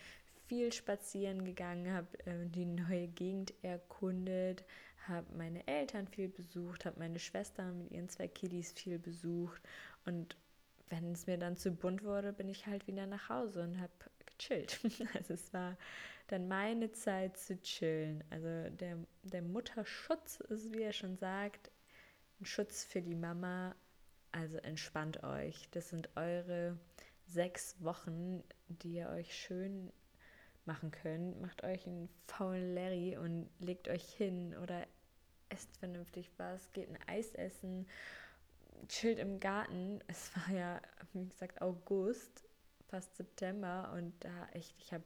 viel 0.47 0.71
spazieren 0.71 1.43
gegangen, 1.45 1.91
habe 1.91 2.07
äh, 2.25 2.47
die 2.47 2.65
neue 2.65 3.07
Gegend 3.07 3.53
erkundet, 3.61 4.63
habe 5.07 5.27
meine 5.35 5.67
Eltern 5.67 6.07
viel 6.07 6.29
besucht, 6.29 6.85
habe 6.85 6.99
meine 6.99 7.19
Schwester 7.19 7.71
mit 7.71 7.91
ihren 7.91 8.09
zwei 8.09 8.27
Kiddies 8.27 8.71
viel 8.71 8.99
besucht 8.99 9.61
und 10.05 10.37
wenn 10.89 11.13
es 11.13 11.25
mir 11.27 11.37
dann 11.37 11.57
zu 11.57 11.71
bunt 11.71 12.03
wurde, 12.03 12.31
bin 12.31 12.47
ich 12.47 12.67
halt 12.67 12.87
wieder 12.87 13.07
nach 13.07 13.29
Hause 13.29 13.63
und 13.63 13.79
habe 13.79 13.91
gechillt. 14.37 14.79
Also 15.15 15.33
es 15.33 15.53
war 15.53 15.77
dann 16.27 16.47
meine 16.47 16.91
Zeit 16.91 17.37
zu 17.37 17.59
chillen. 17.61 18.23
Also 18.29 18.69
der, 18.75 18.97
der 19.23 19.41
Mutterschutz 19.41 20.39
ist, 20.49 20.73
wie 20.73 20.83
er 20.83 20.93
schon 20.93 21.17
sagt, 21.17 21.71
ein 22.39 22.45
Schutz 22.45 22.83
für 22.83 23.01
die 23.01 23.15
Mama. 23.15 23.75
Also 24.31 24.57
entspannt 24.57 25.23
euch. 25.23 25.69
Das 25.71 25.89
sind 25.89 26.09
eure 26.15 26.77
sechs 27.25 27.75
Wochen, 27.79 28.43
die 28.67 28.95
ihr 28.95 29.09
euch 29.09 29.33
schön 29.33 29.91
machen 30.67 30.91
könnt. 30.91 31.41
Macht 31.41 31.63
euch 31.63 31.85
einen 31.87 32.09
faulen 32.27 32.75
Larry 32.75 33.17
und 33.17 33.49
legt 33.59 33.87
euch 33.87 34.03
hin 34.13 34.55
oder 34.61 34.85
esst 35.49 35.75
vernünftig 35.77 36.31
was, 36.37 36.71
geht 36.73 36.89
ein 36.89 36.99
Eis 37.07 37.33
essen, 37.35 37.87
chillt 38.87 39.19
im 39.19 39.39
Garten. 39.39 39.99
Es 40.07 40.31
war 40.35 40.55
ja, 40.55 40.81
wie 41.13 41.27
gesagt, 41.27 41.61
August, 41.61 42.43
fast 42.87 43.15
September 43.15 43.91
und 43.95 44.13
da 44.23 44.47
echt, 44.53 44.75
ich 44.79 44.93
habe 44.93 45.03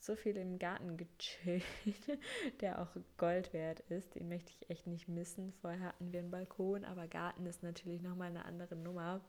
so 0.00 0.14
viel 0.14 0.36
im 0.36 0.58
Garten 0.58 0.96
gechillt, 0.96 1.64
der 2.60 2.80
auch 2.80 2.88
Gold 3.16 3.52
wert 3.52 3.80
ist. 3.80 4.14
Den 4.14 4.28
möchte 4.28 4.52
ich 4.52 4.70
echt 4.70 4.86
nicht 4.86 5.08
missen. 5.08 5.52
Vorher 5.60 5.80
hatten 5.80 6.12
wir 6.12 6.20
einen 6.20 6.30
Balkon, 6.30 6.84
aber 6.84 7.08
Garten 7.08 7.46
ist 7.46 7.62
natürlich 7.62 8.00
nochmal 8.02 8.28
eine 8.28 8.44
andere 8.44 8.76
Nummer. 8.76 9.20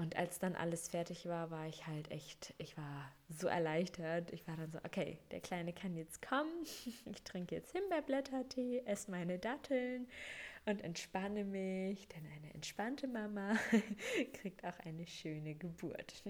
Und 0.00 0.16
als 0.16 0.38
dann 0.38 0.56
alles 0.56 0.88
fertig 0.88 1.26
war, 1.26 1.50
war 1.50 1.66
ich 1.66 1.86
halt 1.86 2.10
echt, 2.10 2.54
ich 2.56 2.74
war 2.78 3.12
so 3.28 3.48
erleichtert. 3.48 4.32
Ich 4.32 4.48
war 4.48 4.56
dann 4.56 4.72
so, 4.72 4.78
okay, 4.82 5.18
der 5.30 5.40
Kleine 5.40 5.74
kann 5.74 5.94
jetzt 5.94 6.22
kommen. 6.22 6.64
Ich 7.12 7.22
trinke 7.22 7.54
jetzt 7.54 7.72
Himbeerblättertee, 7.72 8.82
esse 8.86 9.10
meine 9.10 9.38
Datteln 9.38 10.08
und 10.64 10.80
entspanne 10.80 11.44
mich, 11.44 12.08
denn 12.08 12.24
eine 12.34 12.54
entspannte 12.54 13.08
Mama 13.08 13.58
kriegt 14.32 14.64
auch 14.64 14.78
eine 14.86 15.06
schöne 15.06 15.54
Geburt. 15.54 16.24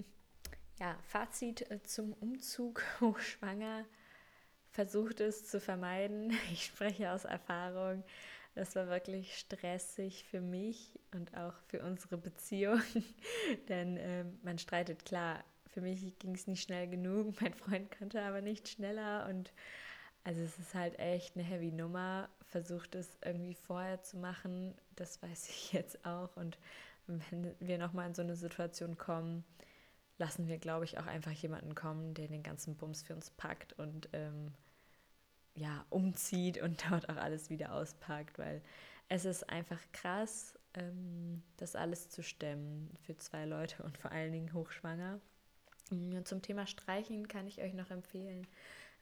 Ja, 0.81 0.97
Fazit 1.03 1.71
äh, 1.71 1.81
zum 1.81 2.11
Umzug 2.11 2.83
hochschwanger. 2.99 3.85
Versucht 4.71 5.21
es 5.21 5.45
zu 5.45 5.61
vermeiden. 5.61 6.37
Ich 6.51 6.65
spreche 6.65 7.11
aus 7.11 7.23
Erfahrung. 7.23 8.03
Das 8.53 8.75
war 8.75 8.87
wirklich 8.87 9.37
stressig 9.37 10.25
für 10.25 10.41
mich 10.41 10.99
und 11.13 11.35
auch 11.37 11.53
für 11.67 11.81
unsere 11.81 12.17
Beziehung, 12.17 12.81
denn 13.69 13.97
äh, 13.97 14.25
man 14.43 14.57
streitet 14.57 15.05
klar. 15.05 15.43
Für 15.67 15.79
mich 15.79 16.19
ging 16.19 16.35
es 16.35 16.47
nicht 16.47 16.63
schnell 16.63 16.89
genug, 16.89 17.33
mein 17.41 17.53
Freund 17.53 17.97
konnte 17.97 18.21
aber 18.21 18.41
nicht 18.41 18.67
schneller 18.67 19.27
und 19.29 19.53
also 20.23 20.41
es 20.41 20.59
ist 20.59 20.75
halt 20.75 20.99
echt 20.99 21.35
eine 21.35 21.43
heavy 21.43 21.71
Nummer. 21.71 22.29
Versucht 22.45 22.95
es 22.95 23.17
irgendwie 23.23 23.55
vorher 23.55 24.03
zu 24.03 24.17
machen, 24.17 24.75
das 24.95 25.21
weiß 25.21 25.49
ich 25.49 25.73
jetzt 25.73 26.05
auch. 26.05 26.35
Und 26.35 26.57
wenn 27.07 27.55
wir 27.59 27.77
nochmal 27.77 28.07
in 28.07 28.13
so 28.13 28.21
eine 28.21 28.35
Situation 28.35 28.97
kommen, 28.97 29.43
lassen 30.17 30.47
wir, 30.47 30.59
glaube 30.59 30.85
ich, 30.85 30.99
auch 30.99 31.07
einfach 31.07 31.31
jemanden 31.31 31.73
kommen, 31.73 32.13
der 32.13 32.27
den 32.27 32.43
ganzen 32.43 32.75
Bums 32.75 33.01
für 33.01 33.15
uns 33.15 33.31
packt 33.31 33.73
und 33.73 34.09
ähm, 34.13 34.53
ja, 35.55 35.85
umzieht 35.89 36.61
und 36.61 36.83
dort 36.89 37.09
auch 37.09 37.17
alles 37.17 37.49
wieder 37.49 37.73
auspackt, 37.73 38.39
weil 38.39 38.61
es 39.09 39.25
ist 39.25 39.49
einfach 39.49 39.79
krass, 39.91 40.57
ähm, 40.73 41.43
das 41.57 41.75
alles 41.75 42.09
zu 42.09 42.23
stemmen 42.23 42.95
für 43.01 43.17
zwei 43.17 43.45
Leute 43.45 43.83
und 43.83 43.97
vor 43.97 44.11
allen 44.11 44.31
Dingen 44.31 44.53
hochschwanger. 44.53 45.19
Zum 46.23 46.41
Thema 46.41 46.67
Streichen 46.67 47.27
kann 47.27 47.47
ich 47.47 47.61
euch 47.61 47.73
noch 47.73 47.91
empfehlen. 47.91 48.47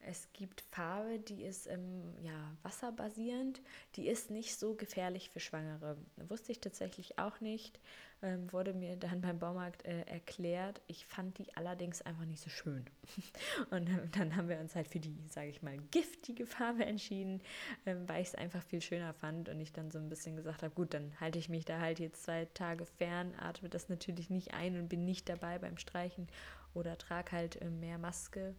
Es 0.01 0.27
gibt 0.33 0.61
Farbe, 0.61 1.19
die 1.19 1.43
ist 1.43 1.67
ähm, 1.67 2.15
ja, 2.21 2.55
wasserbasierend, 2.63 3.61
die 3.95 4.07
ist 4.07 4.31
nicht 4.31 4.57
so 4.57 4.75
gefährlich 4.75 5.29
für 5.29 5.39
Schwangere. 5.39 5.97
Wusste 6.27 6.51
ich 6.51 6.61
tatsächlich 6.61 7.19
auch 7.19 7.41
nicht 7.41 7.79
ähm, 8.21 8.51
wurde 8.51 8.73
mir 8.73 8.97
dann 8.97 9.21
beim 9.21 9.39
Baumarkt 9.39 9.85
äh, 9.85 10.01
erklärt. 10.01 10.81
Ich 10.87 11.05
fand 11.05 11.37
die 11.37 11.55
allerdings 11.55 12.01
einfach 12.01 12.25
nicht 12.25 12.41
so 12.41 12.49
schön. 12.49 12.85
Und 13.69 13.89
dann 14.11 14.35
haben 14.35 14.49
wir 14.49 14.59
uns 14.59 14.75
halt 14.75 14.87
für 14.87 14.99
die, 14.99 15.15
sage 15.29 15.49
ich 15.49 15.61
mal, 15.61 15.77
giftige 15.91 16.45
Farbe 16.45 16.85
entschieden, 16.85 17.41
ähm, 17.85 18.07
weil 18.07 18.21
ich 18.21 18.29
es 18.29 18.35
einfach 18.35 18.63
viel 18.63 18.81
schöner 18.81 19.13
fand 19.13 19.49
und 19.49 19.59
ich 19.59 19.71
dann 19.71 19.91
so 19.91 19.99
ein 19.99 20.09
bisschen 20.09 20.35
gesagt 20.35 20.63
habe, 20.63 20.73
gut, 20.73 20.93
dann 20.93 21.13
halte 21.19 21.39
ich 21.39 21.49
mich 21.49 21.65
da 21.65 21.79
halt 21.79 21.99
jetzt 21.99 22.23
zwei 22.23 22.45
Tage 22.53 22.85
fern, 22.85 23.33
atme 23.37 23.69
das 23.69 23.89
natürlich 23.89 24.29
nicht 24.29 24.53
ein 24.53 24.77
und 24.77 24.89
bin 24.89 25.05
nicht 25.05 25.29
dabei 25.29 25.57
beim 25.59 25.77
Streichen 25.77 26.27
oder 26.73 26.97
trage 26.97 27.31
halt 27.31 27.61
äh, 27.61 27.69
mehr 27.69 27.97
Maske. 27.97 28.55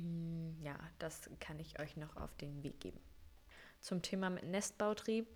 Mm, 0.00 0.62
ja, 0.62 0.76
das 0.98 1.30
kann 1.40 1.58
ich 1.58 1.78
euch 1.80 1.96
noch 1.96 2.16
auf 2.16 2.34
den 2.36 2.62
Weg 2.62 2.80
geben. 2.80 3.00
Zum 3.80 4.02
Thema 4.02 4.30
mit 4.30 4.44
Nestbautrieb 4.44 5.26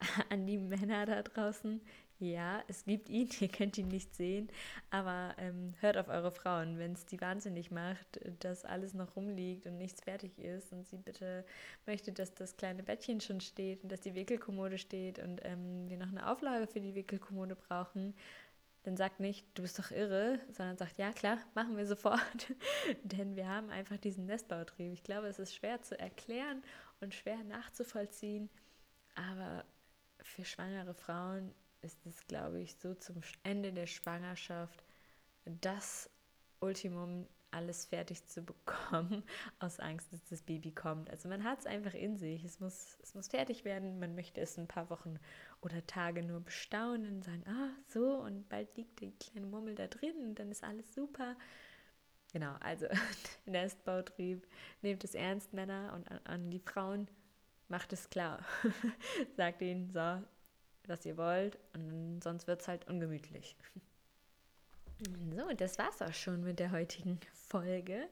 an 0.30 0.46
die 0.46 0.58
Männer 0.58 1.06
da 1.06 1.22
draußen. 1.22 1.80
Ja, 2.20 2.62
es 2.68 2.84
gibt 2.84 3.08
ihn, 3.08 3.28
ihr 3.40 3.48
könnt 3.48 3.76
ihn 3.76 3.88
nicht 3.88 4.14
sehen, 4.14 4.48
aber 4.90 5.34
ähm, 5.38 5.74
hört 5.80 5.96
auf 5.96 6.08
eure 6.08 6.30
Frauen, 6.30 6.78
wenn 6.78 6.92
es 6.92 7.06
die 7.06 7.20
wahnsinnig 7.20 7.70
macht, 7.70 8.20
dass 8.40 8.64
alles 8.64 8.94
noch 8.94 9.16
rumliegt 9.16 9.66
und 9.66 9.78
nichts 9.78 10.00
fertig 10.00 10.38
ist 10.38 10.72
und 10.72 10.86
sie 10.86 10.96
bitte 10.96 11.44
möchte, 11.86 12.12
dass 12.12 12.32
das 12.34 12.56
kleine 12.56 12.84
Bettchen 12.84 13.20
schon 13.20 13.40
steht 13.40 13.82
und 13.82 13.90
dass 13.90 14.00
die 14.00 14.14
Wickelkommode 14.14 14.78
steht 14.78 15.18
und 15.18 15.40
ähm, 15.44 15.88
wir 15.88 15.96
noch 15.96 16.08
eine 16.08 16.30
Auflage 16.30 16.68
für 16.68 16.80
die 16.80 16.94
Wickelkommode 16.94 17.56
brauchen, 17.56 18.14
dann 18.84 18.96
sagt 18.96 19.18
nicht, 19.18 19.46
du 19.54 19.62
bist 19.62 19.78
doch 19.78 19.90
irre, 19.90 20.38
sondern 20.52 20.76
sagt, 20.76 20.98
ja 20.98 21.12
klar, 21.12 21.38
machen 21.54 21.76
wir 21.76 21.86
sofort, 21.86 22.54
denn 23.02 23.34
wir 23.34 23.48
haben 23.48 23.70
einfach 23.70 23.96
diesen 23.96 24.26
Nestbautrieb. 24.26 24.92
Ich 24.92 25.02
glaube, 25.02 25.26
es 25.26 25.38
ist 25.38 25.54
schwer 25.54 25.82
zu 25.82 25.98
erklären 25.98 26.62
und 27.00 27.14
schwer 27.14 27.42
nachzuvollziehen, 27.44 28.50
aber 29.14 29.64
für 30.22 30.44
schwangere 30.44 30.94
Frauen 30.94 31.54
ist 31.82 32.06
es, 32.06 32.26
glaube 32.26 32.60
ich, 32.60 32.76
so 32.76 32.94
zum 32.94 33.20
Ende 33.42 33.72
der 33.72 33.86
Schwangerschaft 33.86 34.84
das 35.44 36.10
Ultimum, 36.60 37.26
alles 37.54 37.86
fertig 37.86 38.26
zu 38.26 38.42
bekommen, 38.42 39.22
aus 39.60 39.80
Angst, 39.80 40.12
dass 40.12 40.24
das 40.24 40.42
Baby 40.42 40.72
kommt. 40.72 41.10
Also 41.10 41.28
man 41.28 41.44
hat 41.44 41.60
es 41.60 41.66
einfach 41.66 41.94
in 41.94 42.16
sich. 42.16 42.44
Es 42.44 42.60
muss, 42.60 42.98
es 43.02 43.14
muss 43.14 43.28
fertig 43.28 43.64
werden. 43.64 43.98
Man 43.98 44.14
möchte 44.14 44.40
es 44.40 44.58
ein 44.58 44.68
paar 44.68 44.90
Wochen 44.90 45.18
oder 45.62 45.86
Tage 45.86 46.22
nur 46.22 46.40
bestaunen 46.40 47.16
und 47.16 47.24
sagen, 47.24 47.44
ah, 47.46 47.70
so, 47.88 48.16
und 48.16 48.48
bald 48.48 48.76
liegt 48.76 49.00
die 49.00 49.12
kleine 49.12 49.46
Murmel 49.46 49.74
da 49.74 49.86
drin 49.86 50.16
und 50.22 50.38
dann 50.38 50.50
ist 50.50 50.64
alles 50.64 50.94
super. 50.94 51.36
Genau, 52.32 52.54
also 52.60 52.86
Nestbautrieb, 53.46 54.46
nehmt 54.82 55.04
es 55.04 55.14
ernst, 55.14 55.52
Männer, 55.52 55.92
und 55.94 56.10
an, 56.10 56.20
an 56.24 56.50
die 56.50 56.58
Frauen, 56.58 57.08
macht 57.68 57.92
es 57.92 58.10
klar. 58.10 58.44
Sagt 59.36 59.62
ihnen, 59.62 59.90
so, 59.90 60.20
was 60.86 61.06
ihr 61.06 61.16
wollt. 61.16 61.58
Und 61.74 62.22
sonst 62.22 62.46
wird 62.46 62.60
es 62.60 62.68
halt 62.68 62.88
ungemütlich. 62.88 63.56
So, 65.04 65.52
das 65.56 65.78
war's 65.78 66.00
auch 66.00 66.14
schon 66.14 66.44
mit 66.44 66.58
der 66.58 66.70
heutigen 66.70 67.18
Folge. 67.32 68.08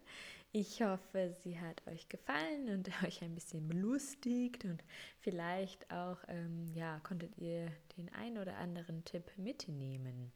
Ich 0.52 0.82
hoffe, 0.82 1.34
sie 1.42 1.58
hat 1.58 1.80
euch 1.86 2.08
gefallen 2.10 2.68
und 2.68 2.90
euch 3.04 3.22
ein 3.22 3.34
bisschen 3.34 3.66
belustigt 3.66 4.64
und 4.66 4.82
vielleicht 5.20 5.90
auch, 5.90 6.18
ähm, 6.28 6.70
ja, 6.74 7.00
konntet 7.00 7.38
ihr 7.38 7.66
den 7.96 8.12
ein 8.12 8.36
oder 8.36 8.58
anderen 8.58 9.04
Tipp 9.04 9.24
mitnehmen. 9.38 10.30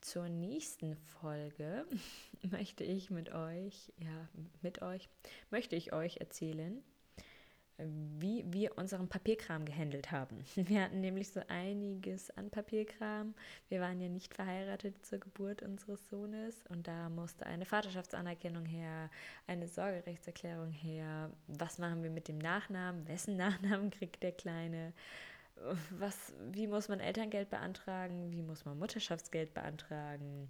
Zur 0.00 0.28
nächsten 0.28 0.96
Folge 0.96 1.86
möchte 2.42 2.82
ich 2.82 3.10
mit 3.10 3.32
euch, 3.32 3.92
ja, 3.98 4.28
mit 4.62 4.82
euch, 4.82 5.08
möchte 5.50 5.76
ich 5.76 5.92
euch 5.92 6.16
erzählen, 6.16 6.82
wie 7.78 8.44
wir 8.48 8.76
unseren 8.76 9.08
Papierkram 9.08 9.64
gehandelt 9.64 10.10
haben. 10.10 10.44
Wir 10.56 10.82
hatten 10.82 11.00
nämlich 11.00 11.30
so 11.30 11.40
einiges 11.46 12.30
an 12.30 12.50
Papierkram. 12.50 13.34
Wir 13.68 13.80
waren 13.80 14.00
ja 14.00 14.08
nicht 14.08 14.34
verheiratet 14.34 15.06
zur 15.06 15.20
Geburt 15.20 15.62
unseres 15.62 16.08
Sohnes 16.08 16.56
und 16.68 16.88
da 16.88 17.08
musste 17.08 17.46
eine 17.46 17.64
Vaterschaftsanerkennung 17.64 18.64
her, 18.64 19.10
eine 19.46 19.68
Sorgerechtserklärung 19.68 20.72
her. 20.72 21.30
Was 21.46 21.78
machen 21.78 22.02
wir 22.02 22.10
mit 22.10 22.26
dem 22.26 22.38
Nachnamen? 22.38 23.06
Wessen 23.06 23.36
Nachnamen 23.38 23.90
kriegt 23.90 24.22
der 24.24 24.32
Kleine? 24.32 24.92
Was, 25.90 26.32
wie 26.50 26.66
muss 26.66 26.88
man 26.88 27.00
Elterngeld 27.00 27.50
beantragen? 27.50 28.32
Wie 28.32 28.42
muss 28.42 28.64
man 28.64 28.78
Mutterschaftsgeld 28.78 29.54
beantragen? 29.54 30.48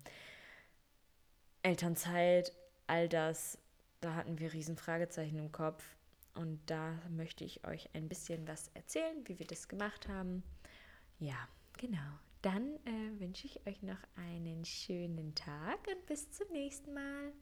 Elternzeit, 1.63 2.53
all 2.87 3.09
das, 3.09 3.59
da 4.01 4.15
hatten 4.15 4.39
wir 4.39 4.53
riesen 4.53 4.77
Fragezeichen 4.77 5.39
im 5.39 5.53
Kopf 5.53 5.98
und 6.39 6.61
da 6.67 7.01
möchte 7.11 7.45
ich 7.45 7.67
euch 7.67 7.89
ein 7.95 8.09
bisschen 8.09 8.47
was 8.47 8.69
erzählen, 8.75 9.27
wie 9.27 9.39
wir 9.41 9.47
das 9.47 9.67
gemacht 9.67 10.09
haben. 10.09 10.45
Ja, 11.19 11.49
genau. 11.77 11.99
Dann 12.43 12.77
äh, 12.85 13.21
wünsche 13.21 13.49
ich 13.49 13.67
euch 13.67 13.83
noch 13.83 13.99
einen 14.15 14.65
schönen 14.65 15.35
Tag 15.35 15.79
und 15.89 16.07
bis 16.07 16.31
zum 16.31 16.47
nächsten 16.53 16.95
Mal. 16.95 17.33